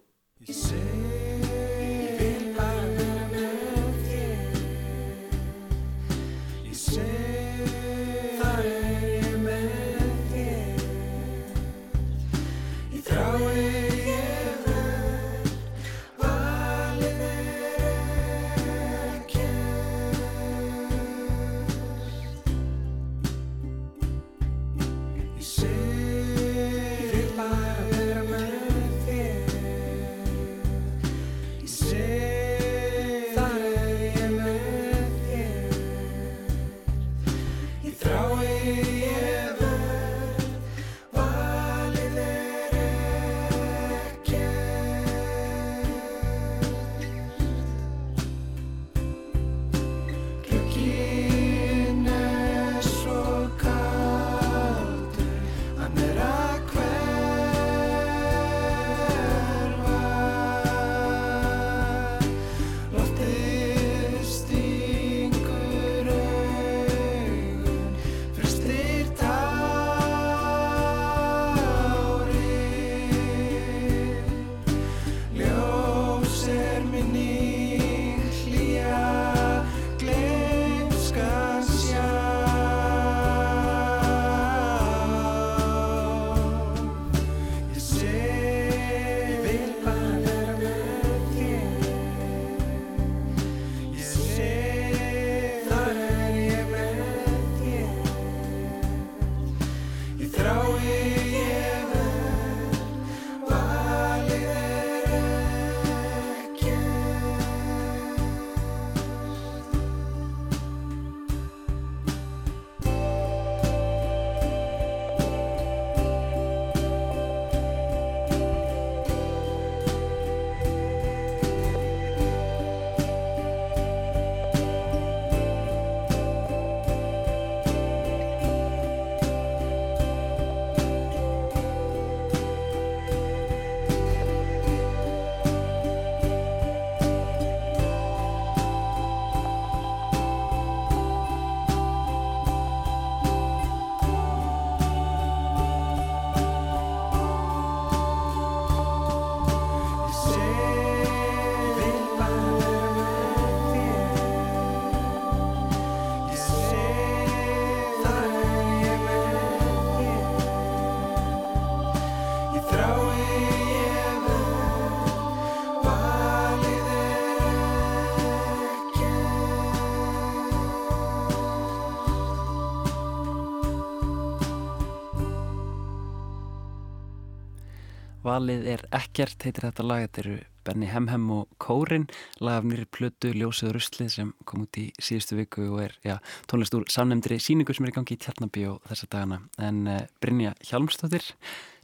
[178.34, 182.06] Valið er ekkert, heitir þetta lag, þetta eru Benny Hemhem og Kórin,
[182.42, 185.94] lag af nýri plötu Ljósið og Ruslið sem kom út í síðustu viku og er
[186.08, 186.16] já,
[186.50, 189.42] tónlist úr samnefndri síningu sem er í gangi í Tjarnabí og þessa dagana.
[189.62, 191.28] En uh, Brynja Hjalmstóttir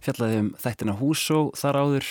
[0.01, 2.09] fjallaði um þættina Húsó þar áður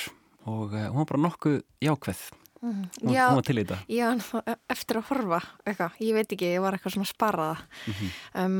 [0.48, 2.22] og uh, hún var bara nokkuð jákveð.
[2.58, 2.78] Mm.
[3.00, 3.80] Hún, Já, hún var til í þetta.
[3.86, 8.08] já, en eftir að horfa eitthvað, ég veit ekki, ég var eitthvað svona sparaða Mhm.
[8.44, 8.56] um,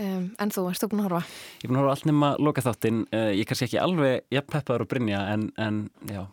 [0.00, 1.22] um, en þú, erstu búin að horfa?
[1.60, 4.28] Ég er búin að horfa allt nema loka þáttinn, uh, ég er kannski ekki alveg
[4.34, 6.24] jafn peppaður og Brynja en, en já,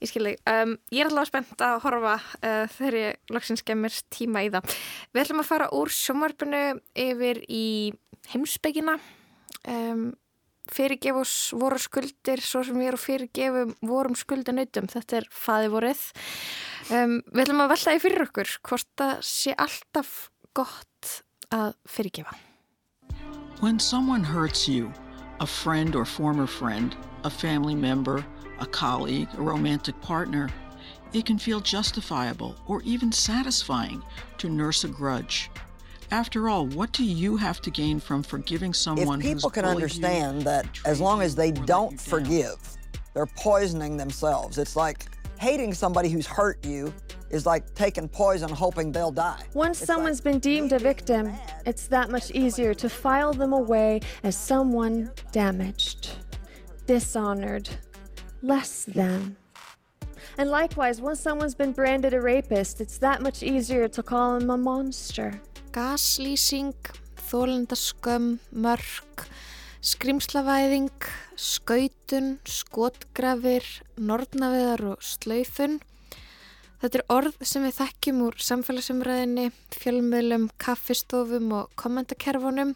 [0.00, 4.44] Ég skilji, um, ég er allavega spennt að horfa uh, þegar ég loksins gemir tíma
[4.46, 4.76] í það.
[5.12, 6.62] Við ætlum að fara úr sjómarpinu
[7.04, 7.66] yfir í
[8.32, 8.96] heimsbyggina.
[9.68, 10.10] Um,
[10.70, 14.88] fyrirgef oss voru skuldir svo sem við erum fyrirgefum vorum skuldanautum.
[14.92, 16.04] Þetta er faði vorið.
[16.88, 20.14] Um, við ætlum að velta í fyrir okkur hvort það sé alltaf
[20.56, 21.18] gott
[21.52, 22.38] að fyrirgefa.
[23.60, 24.90] When someone hurts you,
[25.38, 28.24] a friend or former friend, a family member,
[28.58, 30.48] a colleague, a romantic partner,
[31.12, 34.02] it can feel justifiable or even satisfying
[34.38, 35.50] to nurse a grudge.
[36.10, 40.40] After all, what do you have to gain from forgiving someone if people can understand
[40.42, 42.56] that as long as they don't forgive,
[43.12, 44.56] they're poisoning themselves.
[44.56, 45.04] It's like
[45.40, 46.92] hating somebody who's hurt you
[47.30, 49.42] is like taking poison hoping they'll die.
[49.54, 51.32] Once someone's been deemed a victim,
[51.64, 56.10] it's that much easier to file them away as someone damaged,
[56.86, 57.70] dishonored,
[58.42, 59.34] less than.
[60.36, 64.50] And likewise, once someone's been branded a rapist, it's that much easier to call him
[64.50, 65.40] a monster.
[65.72, 66.74] Gaslýsing,
[67.16, 69.26] þólendaskömm, mörk,
[69.80, 70.90] skrimslavæðing,
[71.40, 73.64] skautun, skotgrafir,
[73.96, 75.78] nornaveðar og slaufun.
[76.80, 82.74] Þetta er orð sem við þekkjum úr samfélagsumræðinni, fjölmiðlum, kaffistofum og kommentakerfunum.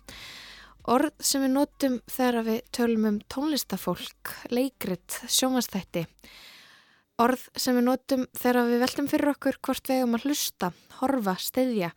[0.93, 6.05] Orð sem við notum þegar við tölum um tónlistafólk, leikrit, sjómanstætti.
[7.21, 11.37] Orð sem við notum þegar við veltum fyrir okkur hvort við eigum að hlusta, horfa,
[11.41, 11.93] steyðja,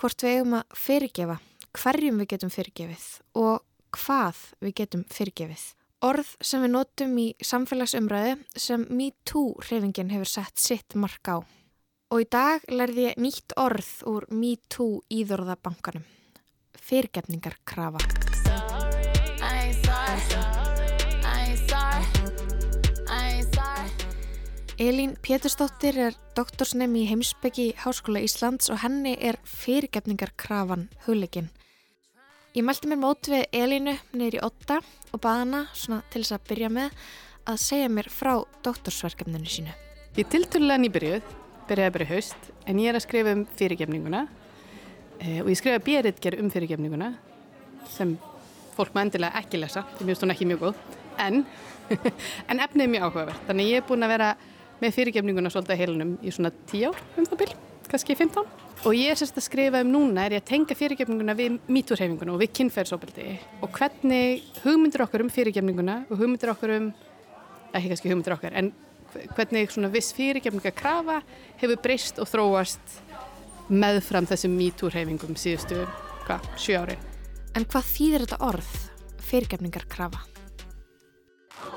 [0.00, 1.36] hvort við eigum að fyrirgefa,
[1.76, 3.06] hverjum við getum fyrirgefið
[3.42, 3.60] og
[3.96, 5.64] hvað við getum fyrirgefið.
[6.02, 11.38] Orð sem við notum í samfélagsumræði sem MeToo hreyfingin hefur sett sitt mark á.
[12.12, 16.02] Og í dag lærði ég nýtt orð úr MeToo íðorðabankanum.
[16.82, 18.02] Fyrirgefningarkrafa.
[24.82, 31.52] Elín Pétursdóttir er doktorsnemi í heimsbyggi Háskóla Íslands og henni er fyrirgefningarkrafan hugleikin.
[32.52, 36.42] Ég mælti mér mót við Elínu neyri Otta og baða hana svona til þess að
[36.50, 36.96] byrja með
[37.48, 38.32] að segja mér frá
[38.66, 39.72] doktorsverkefninu sínu.
[40.18, 41.30] Ég tilturlega nýbyrjuð,
[41.70, 44.20] byrjaði bara í haust, en ég er að skrifa um fyrirgefninguna
[45.22, 47.08] eh, og ég skrifa béritger um fyrirgefninguna
[47.94, 48.12] sem
[48.76, 50.82] fólk maður endilega ekki lesa, mér finnst hún ekki mjög góð,
[51.24, 51.46] en,
[52.52, 53.46] en efnið er mjög áhugavert.
[53.48, 54.28] Þannig ég er búin að vera
[54.82, 57.56] með fyrirgefninguna svolítið heilunum í svona 10 ár um það byrj,
[57.88, 58.61] kannski 15.
[58.82, 62.32] Og ég er sérst að skrifa um núna er ég að tenga fyrirgefninguna við mítúrhefinguna
[62.34, 63.26] og við kynferðsóbildi
[63.62, 66.88] og hvernig hugmyndir okkar um fyrirgefninguna og hugmyndir okkar um,
[67.70, 68.72] ekki kannski hugmyndir okkar, en
[69.36, 71.20] hvernig svona viss fyrirgefningakrafa
[71.62, 72.98] hefur breyst og þróast
[73.70, 75.84] meðfram þessum mítúrhefingum síðustu,
[76.26, 76.98] hvað, sjö ári.
[77.54, 78.76] En hvað þýðir þetta orð,
[79.30, 80.31] fyrirgefningarkrafa?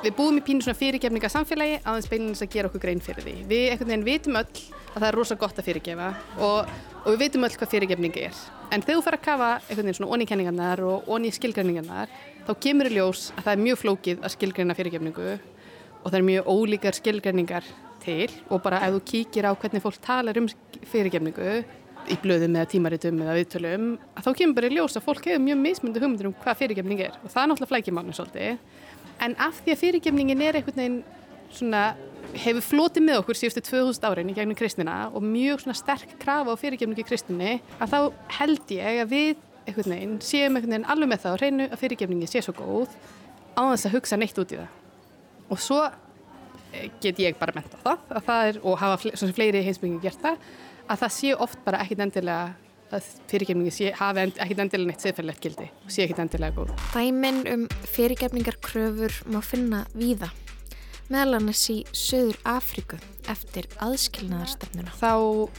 [0.03, 3.35] Við búum í pínu svona fyrirgefninga samfélagi aðeins beinins að gera okkur grein fyrir því.
[3.49, 6.09] Við einhvern veginn vitum öll að það er rosa gott að fyrirgefa
[6.45, 6.73] og,
[7.03, 8.43] og við vitum öll hvað fyrirgefning er.
[8.69, 12.13] En þegar þú fara að kafa einhvern veginn svona onni kenningarnar og onni skilgreiningarnar
[12.45, 16.27] þá kemur í ljós að það er mjög flókið að skilgreina fyrirgefningu og það er
[16.29, 17.71] mjög ólíkar skilgreiningar
[18.05, 20.49] til og bara ef þú kíkir á hvernig fólk talar um
[20.91, 21.55] fyrirgefningu
[22.05, 25.41] í blöðum eða tímaritum eða viðtölum að þá kemur bara í ljós að fólk hefur
[25.41, 28.83] mjög mismundu hugmyndir um hvað fyrirgefning er og það er náttúrulega flækjumánu svolítið
[29.23, 31.01] en af því að fyrirgefningin er einhvern veginn
[31.55, 31.83] svona
[32.35, 36.55] hefur flotið með okkur síðustu 2000 árin í gegnum kristina og mjög svona sterk krafa
[36.55, 37.99] á fyrirgefningu í kristinni að þá
[38.39, 41.81] held ég að við einhvern veginn séum einhvern veginn alveg með það og reynu að
[41.83, 42.97] fyrirgefningi sé svo góð
[43.55, 44.73] á þess að hugsa neitt út í það.
[45.53, 45.79] Og svo
[47.01, 50.39] get ég bara menta það, það er, og hafa fle fleiri heimsbyggingi gert það
[50.85, 52.53] að það sé oft bara ekkit endilega
[52.93, 56.73] að fyrirgefningi hafi ekkit endilega neitt siðferðilegt gildi og sé ekkit endilega góð.
[56.93, 60.29] Dæmin um fyrirgefningarkröfur má finna víða,
[61.09, 62.99] meðal annars í Söður Afríku
[63.31, 64.93] eftir aðskilnaðarstefnuna.
[65.01, 65.13] Þá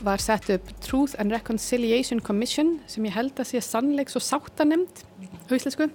[0.07, 5.03] var sett upp Truth and Reconciliation Commission sem ég held að sé sannleiks og sáttanemnd
[5.51, 5.91] hauslesku,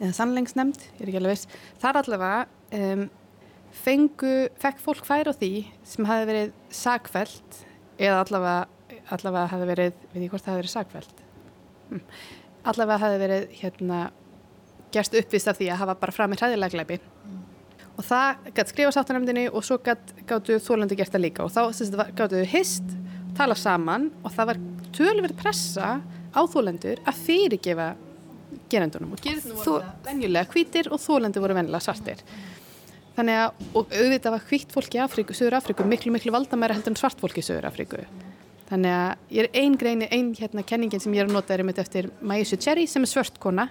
[0.00, 1.56] eða sannleiksnemnd, ég er ekki alveg veist.
[1.82, 2.44] Þar allavega
[2.78, 3.06] um,
[3.84, 5.52] fengu, fekk fólk færa á því
[5.86, 7.60] sem hafi verið sagfælt
[8.00, 8.68] eða allavega,
[9.16, 11.22] allavega hafi verið, við ég hvort það hafi verið sagfælt,
[11.90, 12.02] hm.
[12.72, 14.00] allavega hafi verið hérna
[14.94, 17.40] gerst uppvist af því að hafa bara fram með hræðilega glæpi mm.
[17.94, 21.46] og það gæti skrifa sáttanemdini og svo gáttu þólandi gert það líka.
[21.46, 22.94] Og þá gáttu þau hist,
[23.38, 24.62] tala saman og það var
[24.96, 27.90] tölverð pressa á þólendur að fyrirgefa
[28.70, 29.14] gerendunum.
[29.14, 32.24] Og gerendunum voru venjulega hvítir og þólendur voru venjulega svartir.
[33.16, 37.00] Þannig að, auðvitað var hvitt fólk í Afríku, Söður Afríku, miklu, miklu valdamæra heldur en
[37.00, 37.98] svart fólk í Söður Afríku
[38.70, 41.64] þannig að ég er ein greini, ein hérna kenningin sem ég er að nota er
[41.64, 43.68] um þetta eftir Maísu Cherry sem er svört kona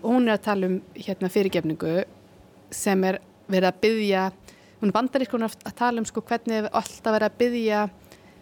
[0.00, 1.96] og hún er að tala um hérna fyrirgefningu
[2.74, 3.20] sem er
[3.50, 4.28] verið að byggja
[4.80, 7.82] hún er bandaríkun að tala um sko hvernig alltaf verið að byggja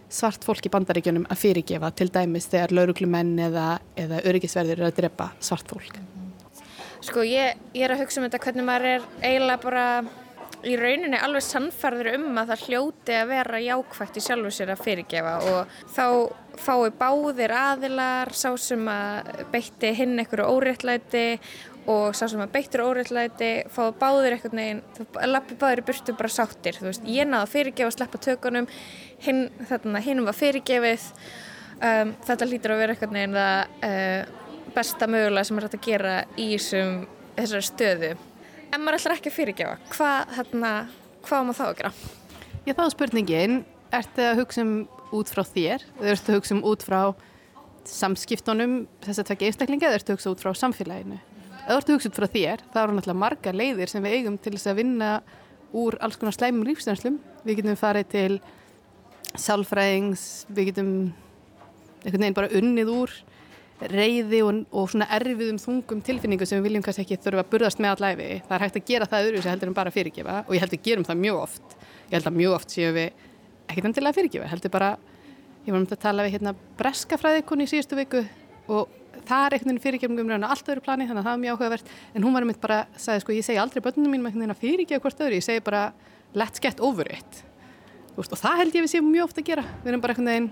[0.08, 3.66] svart fólk í bandaríkjunum að fyrirgefa til dæmis þegar lauruglumenn eða,
[3.98, 5.98] eða öryggisverðir eru að drepa svart fólk.
[7.04, 9.84] Sko ég, ég er að hugsa um þetta hvernig maður er eiginlega bara
[10.66, 14.84] í rauninni alveg sannferður um að það hljóti að vera jákvægt í sjálfu sér að
[14.84, 16.06] fyrirgefa og þá
[16.58, 21.26] fái báðir aðilar, sá sem að beitti hinn einhverju óréttlæti
[21.88, 24.82] og sá sem að beittur óréttlæti fái báðir einhvern veginn,
[25.30, 28.68] lappi báðir í burtu bara sáttir, þú veist, ég náða að fyrirgefa sleppa tökunum,
[29.24, 31.06] hinn, þarna, hinn var fyrirgefið,
[31.78, 35.86] um, þetta lítur að vera einhvern veginn að uh, besta mögulega sem er hægt að
[35.86, 36.98] gera í þessum,
[37.38, 38.12] þessari stöðu
[38.72, 39.78] en maður ætlar ekki að fyrirgefa.
[39.94, 40.72] Hvað, hérna,
[41.26, 41.92] hvað maður þá að gera?
[42.66, 43.56] Já, þá er spurningin
[43.98, 44.74] ertu að hugsa um
[45.16, 45.86] út frá þér?
[46.12, 47.00] Ertu að hugsa um út frá
[47.88, 51.18] samskiptunum þess að tvekja einstaklinga eða ertu að hugsa út frá samfélaginu?
[51.64, 54.36] Eða ertu að hugsa út frá þér, það eru náttúrulega marga leiðir sem við eigum
[54.40, 55.10] til þess að vinna
[55.76, 58.38] úr alls konar slæmum lífsnænslum við getum farið til
[59.38, 60.92] sálfræðings, við getum
[62.04, 63.16] einhvern veginn bara unnið úr
[63.78, 67.82] reyði og, og svona erfiðum þungum tilfinningu sem við viljum kannski ekki þurfa að burðast
[67.82, 68.28] með allæfi.
[68.48, 70.74] Það er hægt að gera það öðru sem heldur en bara fyrirgefa og ég held
[70.74, 71.76] að gerum það mjög oft.
[72.08, 73.24] Ég held að mjög oft séum við
[73.68, 74.92] ekkert endilega fyrirgefa, heldur bara
[75.66, 78.22] ég var um að tala við hérna breskafræðikon í síðustu viku
[78.72, 78.94] og
[79.28, 81.92] það er einhvern veginn fyrirgefningum á allt öðru plani þannig að það var mjög áhugavert
[82.14, 84.62] en hún var um bara, sagði sko ég segi aldrei börnunum mínum einhvern veginn að
[84.62, 85.82] fyrirgefa hvort öðru, ég segi bara
[86.38, 87.42] let's get over it
[88.16, 90.32] veist, og það held ég við séum mjög ofta að gera við erum bara einhvern
[90.32, 90.50] veginn,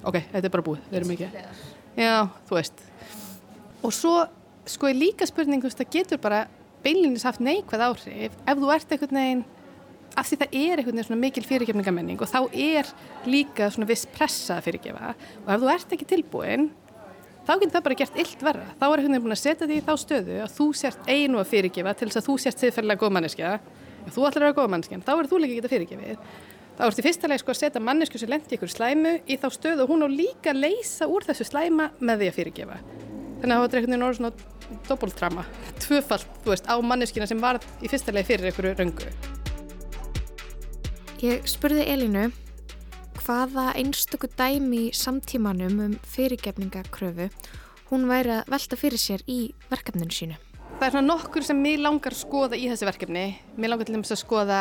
[0.00, 1.30] ok, þetta er bara búið við erum ekki,
[1.96, 2.84] já, þú veist.
[3.84, 4.14] Og svo
[4.68, 6.44] sko er líka spurning, þú veist, það getur bara
[6.84, 8.38] beinlinis haft neikvæð áhrif.
[8.44, 9.44] Ef þú ert einhvern veginn
[10.14, 12.90] af því það er einhvern veginn svona mikil fyrirgefningamenning og þá er
[13.26, 15.14] líka svona viss pressa að fyrirgefa.
[15.44, 16.68] Og ef þú ert ekki tilbúin
[17.44, 18.66] þá getur það bara gert illt verra.
[18.78, 21.40] Þá er einhvern veginn búin að setja því í þá stöðu að þú sért einu
[21.40, 23.54] að fyrirgefa til þess að þú sért siðferðilega góð manneskja
[24.04, 26.18] ef þú ætlar að vera góð manneskja, þá er þú líka ekki að fyrirgefið
[26.78, 29.84] þá ertu fyrsta leið sko að setja mannesku sem lendi ykkur slæmu í þá stöðu
[29.84, 32.80] og hún á líka að leysa úr þessu slæma með því að fyrirgefa
[33.40, 34.32] þannig að það einhvern veginn orður svona
[34.88, 35.42] doppeltrama,
[35.82, 39.42] tvöfalt, þú veist, á manneskina sem var í fyrsta leið fyrir einhverju röngu
[41.24, 42.26] Ég spurði Elínu
[43.24, 47.30] hvaða einstöku dæmi samtímanum um fyrirgefningakröfu
[47.88, 49.38] hún væri að velta fyrir sér í
[49.70, 50.36] verkefninu sínu.
[50.80, 53.24] Það er svona nokkur sem mér langar skoða í þessi verkefni.
[53.56, 54.60] Mér langar til dæmis að skoða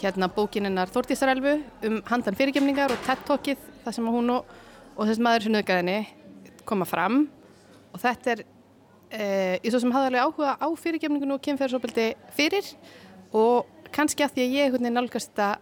[0.00, 4.48] hérna bókininnar Þórtísarelfu um handan fyrirgefningar og TED-talkið þar sem hún og,
[4.96, 5.98] og þess maður sem nöðgæðinni
[6.68, 7.26] koma fram.
[7.92, 8.44] Og þetta er
[9.12, 12.72] eh, ég svo sem hafði alveg áhuga á fyrirgefningun og kemferðsópildi fyrir
[13.36, 15.52] og kannski að því að ég veginn nálgast þetta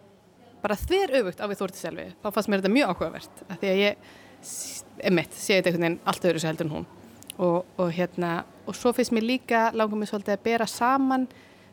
[0.61, 3.81] bara þver öfugt á við Þórtísarelfi þá fannst mér þetta mjög áhugavert að því að
[3.81, 4.09] ég
[5.11, 6.89] emitt, sé þetta einhvern veginn allt öðru sem heldur en hún.
[7.41, 8.33] Og, og hérna
[8.69, 11.27] og svo finnst mér líka langar mér svolítið að bera saman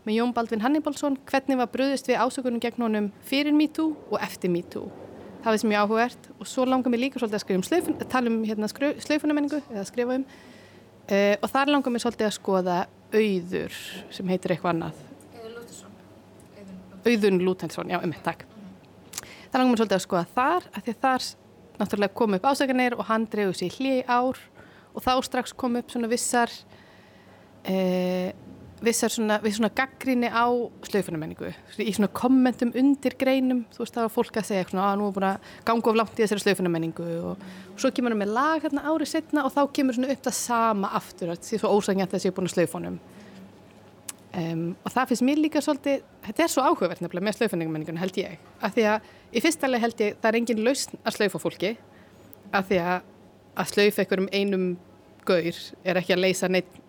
[0.07, 4.51] með Jón Baldvin Hannibalsson hvernig var bröðist við ásökunum gegn honum fyrir MeToo og eftir
[4.53, 4.87] MeToo.
[5.43, 8.31] Það finnst mér áhugavert og svo langar mér líka svolítið að skrifa um slöfun, tala
[8.31, 8.69] um hérna,
[9.03, 10.23] slöfunamenningu eða skrifa um.
[11.07, 12.77] Uh, og þar langar mér svolítið að skoða
[13.13, 13.75] auður
[14.15, 15.03] sem heitir eitthvað annað.
[17.07, 18.47] Auðun Lútensson, já, um þetta, takk.
[19.51, 21.27] Það langar mér svolítið að skoða þar af því að þar
[21.77, 24.41] náttúrulega kom upp ásækanir og hann drefur sér hlið ár
[24.97, 26.51] og þá strax kom upp svona vissar
[27.63, 28.33] e,
[28.83, 30.45] vissar svona, viss svona gaggríni á
[30.85, 31.49] slöfunamenningu
[31.81, 35.07] í svona kommentum undir greinum þú veist það var fólk að segja svona að nú
[35.07, 38.33] er búin að ganga of langt í þessari slöfunamenningu og, og svo kemur hann með
[38.37, 42.07] lag hérna árið setna og þá kemur svona upp það sama aftur því svo ósækjant
[42.07, 43.01] að það sé búin að slöfunum
[44.43, 48.21] um, og það finnst mér líka svolítið þetta er svo áhugavert nefnilega með slöfunamenningun held
[48.21, 51.41] ég, af því að í fyrsta leið held ég það er engin lausn að slöfa
[51.41, 51.77] fólki
[52.53, 53.13] af því að
[53.57, 54.67] að slöfa einhverjum einum
[55.25, 56.83] gaur er ekki að leysa neitt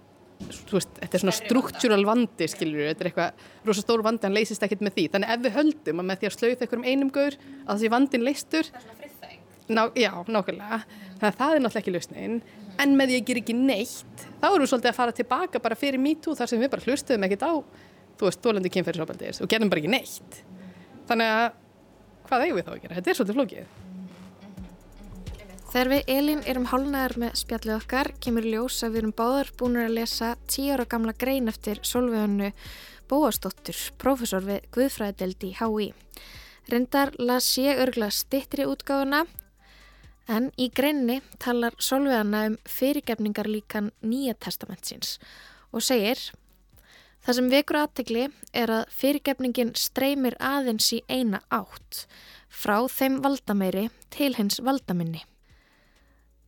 [0.46, 4.36] veist, þetta er svona struktúral vandi skilur við, þetta er eitthvað rosa stór vandi hann
[4.36, 7.12] leysist ekkert með því, þannig ef við höldum að með því að slauða einhverjum einum
[7.14, 8.72] gaur að þessi vandin leystur
[9.68, 10.78] Ná, já, nákvæmlega,
[11.18, 12.36] þannig að það er náttúrulega ekki lausnin,
[12.80, 15.76] en með því að gera ekki neitt þá erum við svolítið að fara tilbaka bara
[15.76, 17.52] fyrir MeToo þar sem við bara hlustuðum ekkert á
[18.18, 20.40] þú veist, dólandi kynferðisofaldis og gerum bara ekki neitt.
[21.08, 21.44] Þannig að
[22.28, 22.98] hvað eigum við þá að gera?
[22.98, 23.87] Þetta er svolítið flókið
[25.68, 29.76] Þegar við Elín erum hálnaðar með spjallið okkar kemur ljós að við erum báðar búin
[29.82, 32.48] að lesa tíu ára gamla grein eftir Solveiganu
[33.08, 35.90] Bóastóttur, profesor við Guðfræðild í HÍ.
[36.72, 39.26] Rindar las ég örgla stittri útgáfuna
[40.32, 45.18] en í greinni talar Solveigana um fyrirgefningar líkan nýja testamentsins
[45.68, 46.30] og segir
[47.28, 52.06] Það sem vekur aðtegli er að fyrirgefningin streymir aðeins í eina átt
[52.48, 55.26] frá þeim valdameiri til hins valdaminni.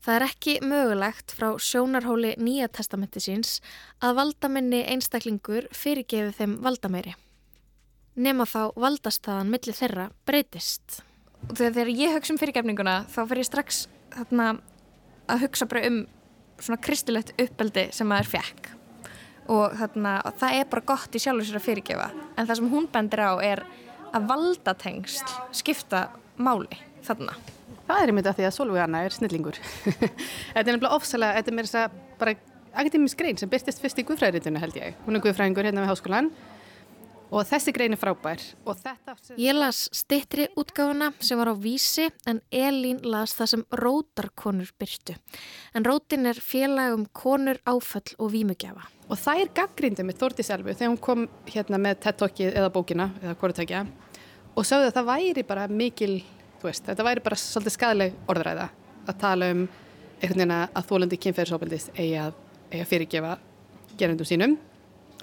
[0.01, 3.59] Það er ekki mögulegt frá sjónarhóli nýja testamenti síns
[4.01, 7.13] að valdaminni einstaklingur fyrirgefi þeim valdameiri.
[8.17, 11.03] Nefna þá valdastaðan millir þeirra breytist.
[11.51, 13.83] Og þegar ég hugsa um fyrirgefninguna þá fer ég strax
[14.17, 14.49] þarna,
[15.29, 16.01] að hugsa bara um
[16.61, 18.73] svona kristilegt uppeldi sem maður fekk.
[19.53, 22.11] Og þarna, það er bara gott í sjálfur sér að fyrirgefa.
[22.37, 23.67] En það sem hún bendir á er
[24.17, 26.07] að valdatengsl skipta
[26.41, 27.37] máli þarna.
[27.91, 29.57] Það er einmitt að því að Solveigana er snillingur.
[30.55, 32.35] þetta er nefnilega ofsalega, þetta er mér þess að bara
[32.71, 35.01] akademisk grein sem byrstist fyrst í Guðfræðiritinu held ég.
[35.09, 36.31] Hún er Guðfræðingur hérna við háskólan
[37.35, 38.47] og þessi grein er frábær.
[38.63, 39.17] Þetta...
[39.43, 45.19] Ég las stittri útgáfuna sem var á vísi en Elín las það sem rótarkonur byrstu.
[45.75, 48.87] En rótin er félag um konur, áföll og vímugjafa.
[49.11, 53.11] Og það er gaggrindið með Þórti Selvu þegar hún kom hérna með TED-talkið eða bókina
[53.25, 53.87] eða hvorutækja
[54.59, 56.15] og sagði að það væri bara mikil
[56.61, 58.67] Veist, þetta væri bara svolítið skadaleg orðræða
[59.09, 59.63] að tala um
[60.21, 62.35] einhvern veginn að þólandi kynferðisofbildis eigi að,
[62.69, 63.37] eigi að fyrirgefa
[64.01, 64.57] gerundum sínum.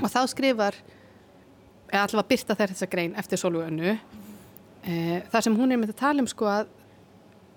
[0.01, 0.77] Og þá skrifar
[1.91, 4.95] eða allavega byrta þær þessa grein eftir Solvögnu e,
[5.31, 6.73] þar sem hún er með að tala um sko að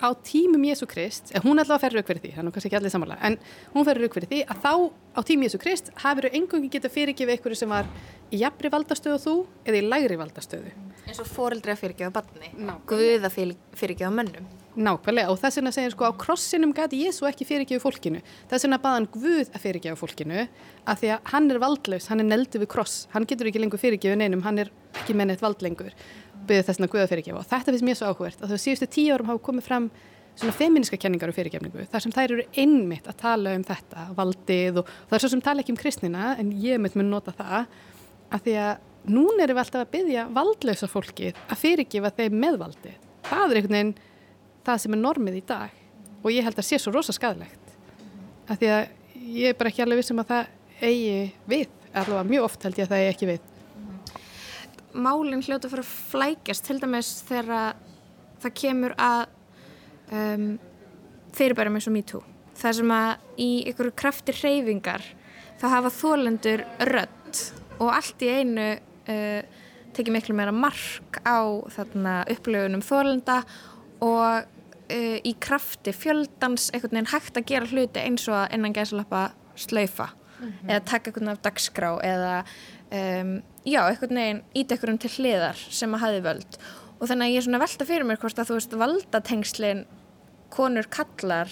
[0.01, 2.93] á tímum Jésu Krist, en hún allavega ferur auk fyrir því, þannig kannski ekki allir
[2.93, 3.37] samanlega, en
[3.75, 4.73] hún ferur auk fyrir því að þá
[5.13, 7.91] á tímum Jésu Krist hafur þau engungi getað fyrirgefið einhverju sem var
[8.33, 9.35] í jafnri valdastöðu þú
[9.69, 10.73] eða í lægri valdastöðu
[11.11, 12.51] eins og fóreldri að fyrirgefa barni.
[12.89, 13.37] Guð að
[13.79, 14.49] fyrirgefa mönnum.
[14.81, 18.21] Nákvæmlega og þess vegna segir sko á krossinum gæti Jésu ekki fyrirgefu fólkinu.
[18.51, 20.45] Þess vegna baðan Guð að fyrirgefa fólkinu
[20.87, 23.09] af því að hann er valdlaus, hann er neldu við kross.
[23.15, 25.91] Hann getur ekki lengur fyrirgefu neinum hann er ekki með neitt vald lengur.
[26.47, 27.43] Byggði þess vegna Guð að fyrirgefa.
[27.43, 29.91] Og þetta finnst mér svo áhugvert að það síðustu tíu árum hafa komið fram
[30.39, 34.79] svona feminiska kenningar og fyrirgefningu þar sem þær eru einmitt að tala um þetta valdið
[34.81, 37.67] og er svo sem tala ekki um kristnina en ég mynd mun nota það
[38.31, 42.95] að því að núna erum við alltaf að byggja valdlausa fólki að fyrirgefa þeim meðvaldi
[43.29, 43.95] það er einhvern veginn
[44.67, 45.77] það sem er normið í dag
[46.21, 47.77] og ég held að sé svo rosa skadlegt
[48.51, 48.83] að því að
[49.31, 51.69] ég er bara ekki alveg vissum að það eigi við.
[51.91, 53.47] Allavega mjög oft held ég að það eigi ekki við.
[54.91, 57.79] Málinn hljóta fyrir að flækjast til dæmis þegar
[58.43, 59.23] það kemur að
[60.17, 60.47] um,
[61.37, 62.23] fyrirbærum eins og MeToo
[62.61, 65.05] það sem að í ykkur kraftir hreyfingar
[65.61, 67.43] þá hafa þólendur rödd
[67.81, 68.67] og allt í einu
[69.09, 69.43] uh,
[69.97, 71.41] tekið miklu meira mark á
[71.75, 73.43] þarna upplöfunum þólenda
[74.01, 78.77] og uh, í krafti fjöldans einhvern veginn hægt að gera hluti eins og að innan
[78.77, 80.71] gæsalappa slaufa mm -hmm.
[80.71, 82.45] eða taka einhvern af dagskrá eða
[82.91, 86.59] um, já, einhvern veginn ít einhverjum til hliðar sem að hafi völd
[87.01, 89.87] og þannig að ég er svona velta fyrir mér hvort að þú veist valdatengslinn
[90.51, 91.51] konur kallar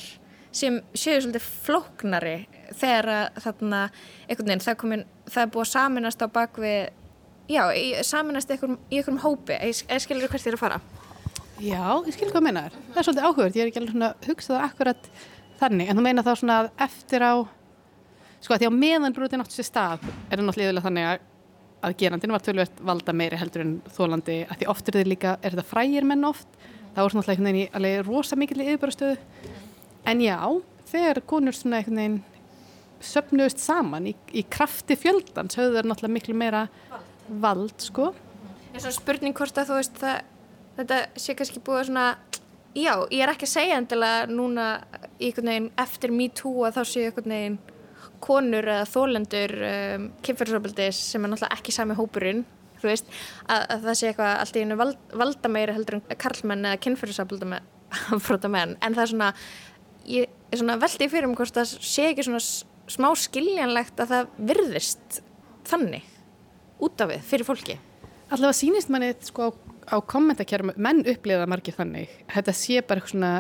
[0.51, 2.39] sem séu svolítið flóknari
[2.77, 3.83] þegar að þarna
[4.29, 6.89] einhvern veginn það, komin, það er búið að saminast á bakvið
[7.49, 7.63] já,
[8.07, 9.57] saminast í einhverjum hópi.
[9.59, 10.81] Eða skilur þú hvert þér að fara?
[11.59, 12.75] Já, ég skil hvað meinar.
[12.93, 15.09] Það er svolítið áhugurt, ég er ekki alveg svona hugsað akkurat
[15.59, 17.35] þannig, en þú meina þá svona að eftir á,
[18.39, 21.25] sko að því á meðan brútið náttúrulega stað er það náttúrulega þannig að,
[21.89, 25.35] að gerandin var tölvert valda meiri heldur en þólandi, að því oft er þetta líka,
[25.43, 26.49] er þetta frægir menn oft,
[26.95, 27.37] það voru svona
[27.75, 29.19] alltaf rosa mikill í yfirbærastöðu,
[30.13, 30.39] en já,
[30.93, 31.83] þegar konur svona
[33.03, 36.65] söpnuðust saman í, í krafti fjöldans, höfðu þeir náttúrulega miklu meira
[37.29, 38.13] vald, sko.
[38.73, 40.19] En svo spurning hvort að þú veist það
[40.79, 42.07] þetta sé kannski búið svona
[42.77, 44.69] já, ég er ekki að segja endilega núna
[45.19, 47.59] í einhvern veginn eftir MeToo að þá séu einhvern veginn
[48.23, 52.45] konur eða þólendur um, kynferðsofbildis sem er náttúrulega ekki sami hópurinn
[52.79, 53.11] þú veist,
[53.51, 56.83] að, að það sé eitthvað allt í einu vald, valda meira heldur en karlmenn eða
[56.87, 59.31] kynferðsofbildamenn en það er svona
[60.09, 62.43] ég er svona veldið fyrir mig hvort það sé ekki svona
[62.89, 65.21] smá skiljanlegt að það virðist
[65.69, 66.07] þannig
[66.85, 67.79] út af við fyrir fólki?
[68.29, 69.53] Allavega sínist manni sko
[69.89, 73.33] á kommentarkerfum, menn upplifa margir þannig, þetta sé bara eitthvað svona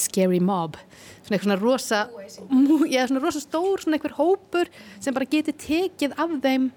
[0.00, 0.78] scary mob.
[1.26, 2.00] Svona eitthvað svona rosa
[2.48, 4.70] mú, já, svona rosa stór, svona eitthvað hópur
[5.02, 6.70] sem bara geti tekið af þeim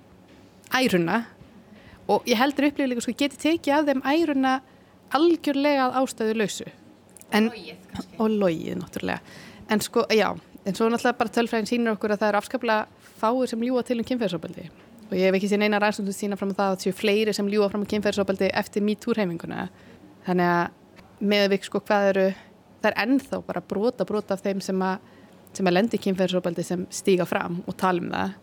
[0.75, 1.23] æruna.
[2.11, 4.53] Og ég heldur upplifa líka sko geti tekið af þeim æruna
[5.15, 6.69] algjörlega að ástæðu lausu
[7.33, 7.51] en,
[8.19, 9.21] og logið náttúrulega.
[9.71, 10.33] En sko, já,
[10.65, 14.01] en svo náttúrulega bara tölfræðin sínur okkur að það er afskaplega fáir sem ljúa til
[14.01, 14.67] um kynferðsópaldi
[15.13, 17.33] og ég hef ekki sín eina ræðstundu sína fram á það að það séu fleiri
[17.37, 19.67] sem ljúa fram á kynferðsópaldi eftir MeToo-heiminguna
[20.25, 22.25] þannig að með við sko hvað eru
[22.81, 25.05] það er ennþá bara brota brota af þeim sem að,
[25.53, 28.35] sem að lendi kynferðsópaldi sem stíga fram og tala um það.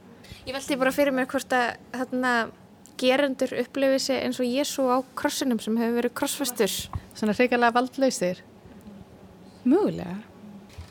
[0.47, 2.35] Ég veldi bara fyrir mér hvort að þarna
[3.01, 6.75] gerendur upplifið sér eins og Jésu á krossinum sem hefur verið krossfastur
[7.17, 8.45] Svona hrigalega valdlausir.
[9.65, 10.30] Mögulega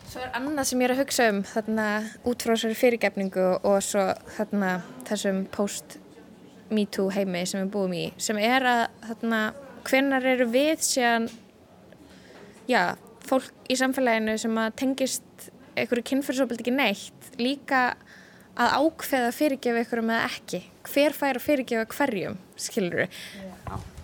[0.09, 1.83] Svo er annað sem ég er að hugsa um þarna
[2.25, 4.69] út frá þessari fyrirgefningu og svo þarna
[5.05, 9.41] þessum post-MeToo heimi sem við búum í sem er að þarna
[9.85, 11.27] hvenar eru við síðan
[12.65, 12.95] já,
[13.29, 15.45] fólk í samfélaginu sem að tengist
[15.75, 17.83] einhverju kynfyrsopildi ekki neitt líka
[18.57, 20.61] að ákveða fyrirgefa einhverjum eða ekki?
[20.89, 23.21] Hver fær að fyrirgefa hverjum skilur við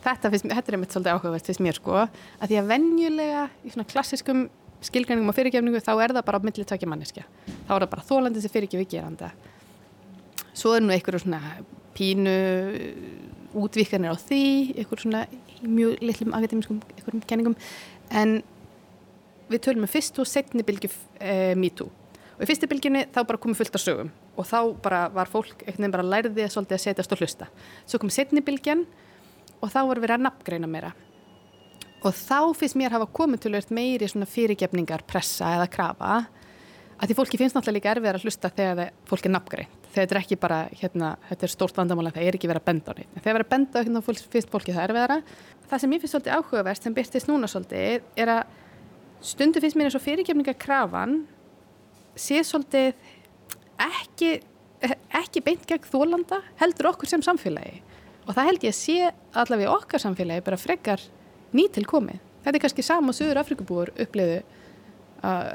[0.06, 3.74] Þetta, finnst, þetta er mitt svolítið áhugavert fyrst mér sko að því að venjulega í
[3.74, 4.46] svona klassiskum
[4.88, 7.26] skilgræningum og fyrirgefningu þá er það bara tvekja manneskja.
[7.68, 9.32] Þá er það bara þólandi sem fyrirgefi geranda.
[10.56, 11.42] Svo er nú einhverju svona
[11.96, 12.36] pínu
[13.56, 14.44] útvíkanir á því
[14.80, 15.26] einhverju svona
[15.64, 17.56] mjög litlum akademískum einhverjum kenningum.
[18.12, 18.42] En
[19.50, 21.90] við tölum um fyrst og setni bylgi e, MeToo.
[22.36, 24.12] Og í fyrstu bylginni þá bara komið fullt af sögum.
[24.36, 27.50] Og þá bara var fólk einhvern veginn bara læriði svolítið að setjast og hlusta.
[27.88, 28.84] Svo kom setni bylgjan
[29.62, 30.92] og þá voru verið að nafngreina meira
[32.06, 36.18] og þá finnst mér hafa komið til meiri fyrirgefningar, pressa eða krafa.
[36.96, 39.88] Að því fólki finnst náttúrulega líka erfiðar að hlusta þegar fólk er nafngreint.
[39.90, 42.70] Þegar þetta er ekki bara, hérna, þetta er stórt vandamála það er ekki verið að
[42.70, 45.18] benda á neitt, þegar verið að benda á hérna finnst fólki það erfiðara.
[45.66, 48.42] Það sem ég finnst svolítið áhugavert sem byrtist núna svolítið er að
[49.26, 51.18] stundu finnst mér eins og fyrirgefningar krafan
[52.16, 52.94] sé svolítið
[53.90, 54.32] ekki,
[55.20, 57.82] ekki beint gegn þólanda heldur okkur sem samfélagi.
[58.26, 61.04] Og það held ég að sé allavega okkar samfélagi bara frekar
[61.56, 62.22] nýtil komið.
[62.46, 65.50] Þetta er kannski sama sögur Afrikabúur uppliðu uh,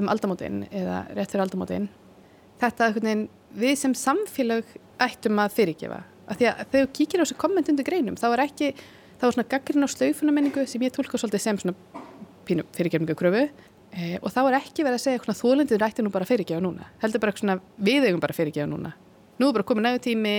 [0.00, 1.90] um aldamótin eða rétt fyrir aldamótin.
[2.62, 4.66] Þetta er við sem samfélag
[5.02, 8.26] ættum að fyrirgefa af því að þegar þú kíkir á þessu komment undir greinum þá
[8.30, 8.70] er ekki,
[9.20, 12.02] þá er svona gaggrinn á slaufunamenningu sem ég tólka svolítið sem svona
[12.48, 16.12] pínu fyrirgefningu kröfu e, og þá er ekki verið að segja svona þólendið rætti nú
[16.14, 18.94] bara fyrirgefa núna heldur bara svona við eigum bara fyrirgefa núna
[19.40, 20.34] nú er bara komið nægu tími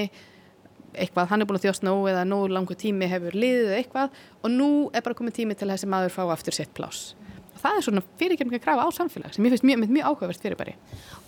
[1.01, 4.17] eitthvað, hann er búin að þjóst nóg eða nóg langu tími hefur liðið eða eitthvað
[4.41, 7.13] og nú er bara komið tími til að þessi maður fá aftur sitt plás
[7.55, 10.75] og það er svona fyrirgefninga grafa á samfélag sem ég finnst mjög, mjög áhugavert fyrirbæri.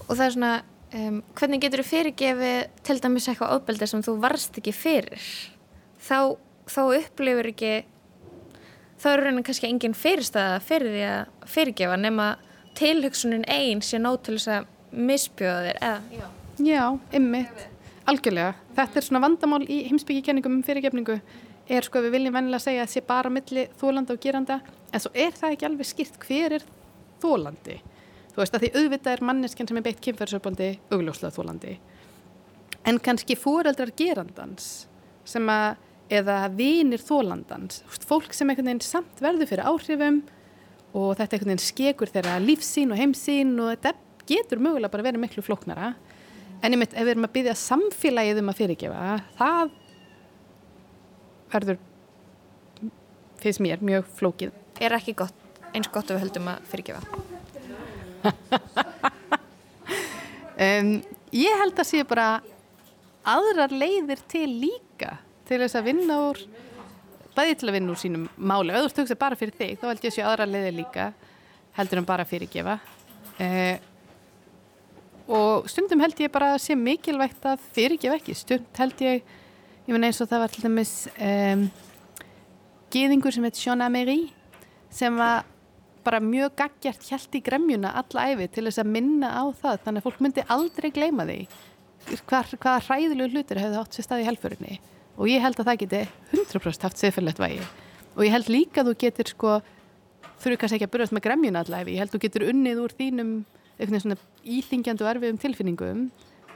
[0.07, 0.53] Og það er svona
[0.93, 2.57] um, hvernig getur þú fyrirgefið
[2.88, 5.30] til dæmis eitthvað ofbeldi sem þú varst ekki fyrir?
[6.03, 6.36] Þá,
[6.68, 7.72] þá upplifur ekki
[9.01, 12.28] þá er raunin kannski engin fyrirstæða fyrir því að fyrirgefa nema
[12.78, 16.28] tilhugsunin einn sé nót til þess að misbjóða þér eða, já.
[16.57, 16.84] Já,
[18.08, 18.55] algjörlega.
[18.78, 21.20] Þetta er svona vandamál í heimsbyggikenningum um fyrirgefningu.
[21.68, 24.62] Er sko við viljum vennilega segja að sé bara milli þólanda og geranda
[24.93, 26.68] en svo er það ekki alveg skýrt hver er
[27.22, 27.78] þólandi
[28.38, 31.76] þú veist að því auðvitað er manneskinn sem er beitt kynferðsöfbandi augljóslega þólandi
[32.88, 34.88] en kannski fóreldrar gerandans
[35.28, 35.84] sem að
[36.20, 40.22] eða vinir þólandans fólk sem einhvern veginn samt verður fyrir áhrifum
[40.93, 43.95] og þetta einhvern veginn skekur þeirra lífsín og heimsín og þetta
[44.30, 45.95] getur mögulega bara verið miklu flóknara
[46.62, 49.01] en ég mitt ef við erum að byggja samfélagið um að fyrirgefa
[49.38, 49.76] það
[51.53, 51.84] verður
[53.38, 54.55] finnst mér mjög flókið.
[54.82, 55.38] Er ekki gott,
[55.72, 57.01] eins gott að við höldum að fyrirgefa?
[60.58, 60.95] Um,
[61.38, 62.39] ég held að sé bara
[63.30, 66.39] aðrar leiðir til líka til þess að vinna úr
[67.38, 68.74] bæði til að vinna úr sínum máli.
[68.74, 71.05] Hugsað bara fyrir þig, þá held ég að sé aðrar leiðir líka
[71.78, 72.80] heldur en bara fyrirgefa.
[73.38, 73.78] Uh,
[75.28, 79.21] og stundum held ég bara að sé mikilvægt að fyrirgefa ekki, stund held ég
[79.88, 81.67] ég menn eins og það var til dæmis um,
[82.91, 84.28] geðingur sem heit Sean Amery
[84.93, 85.45] sem var
[86.07, 89.82] bara mjög gaggjart hjælt í gremjuna alla æfi til þess að minna á það.
[89.84, 91.39] Þannig að fólk myndi aldrei gleyma því
[92.28, 94.78] hvað, hvaða hræðilegu hlutir hefði átt sér stað í helfurinni
[95.17, 96.01] og ég held að það geti
[96.38, 97.65] 100% haft siðferðlegt vægi.
[98.15, 99.57] Og ég held líka að þú getur sko
[100.38, 102.82] þurfu kannski ekki að byrjast með gremjuna alla æfi ég held að þú getur unnið
[102.84, 103.34] úr þínum
[103.78, 104.17] eitthvað svona
[104.57, 106.07] íþingjandi og erfiðum tilfinningum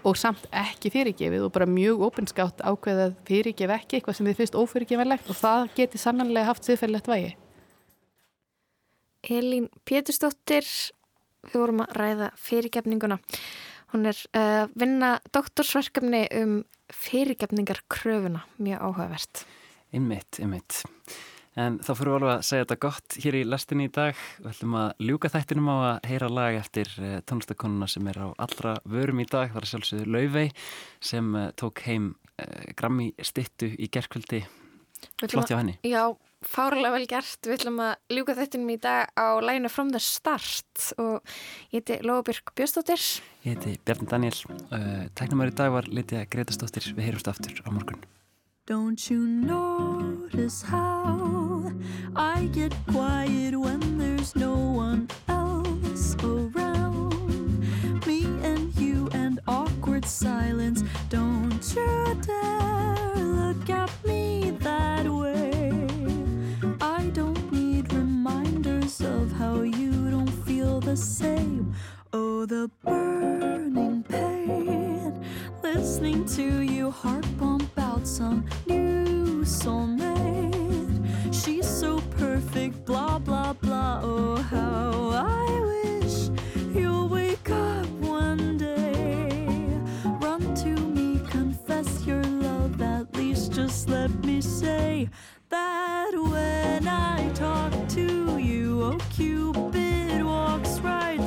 [0.07, 4.57] og samt ekki fyrirgefið og bara mjög opinskátt ákveðað fyrirgef ekki eitthvað sem þið fyrst
[4.57, 7.35] ófyrirgefanlegt og það geti sannanlega haft siðferðlegt vægi.
[9.29, 10.65] Elín Pétursdóttir
[11.45, 13.19] við vorum að ræða fyrirgefninguna.
[13.93, 16.55] Hún er uh, vinna doktorsverkefni um
[16.95, 18.45] fyrirgefningarkröfuna.
[18.57, 19.45] Mjög áhugavert.
[19.93, 20.81] Einmitt, einmitt
[21.59, 24.15] En þá fyrir við alveg að segja þetta gott hér í lastinni í dag.
[24.39, 26.91] Við ætlum að ljúka þættinum á að heyra lag eftir
[27.27, 29.51] tónlistakonuna sem er á allra vörum í dag.
[29.51, 30.53] Það er sjálfsögðu Laufey
[31.03, 32.13] sem tók heim
[32.79, 34.45] Grammy stittu í gerðkvöldi.
[35.27, 35.75] Flott hjá henni.
[35.83, 36.13] Já,
[36.45, 37.41] fárlega vel gert.
[37.43, 41.19] Við ætlum að ljúka þættinum í dag á læginu From the Start og
[41.73, 43.03] ég heiti Lóabjörg Björnsdóttir.
[43.43, 44.39] Ég heiti Bjarni Daniel.
[45.17, 46.93] Tæknumar í dag var Lítja Gretastóttir.
[46.95, 47.99] Við heyrumst aftur á morgun.
[48.71, 51.73] Don't you notice how
[52.15, 57.59] I get quiet when there's no one else around?
[58.07, 60.85] Me and you and awkward silence.
[61.09, 65.85] Don't you dare look at me that way.
[66.79, 71.75] I don't need reminders of how you don't feel the same.
[72.13, 74.80] Oh, the burning pain.
[75.73, 81.33] Listening to you heart pump out some new soulmate.
[81.33, 84.01] She's so perfect, blah, blah, blah.
[84.03, 86.29] Oh, how I wish
[86.75, 89.47] you'll wake up one day.
[90.19, 95.09] Run to me, confess your love, at least just let me say
[95.47, 101.21] that when I talk to you, oh, Cupid walks right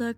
[0.00, 0.16] yapsak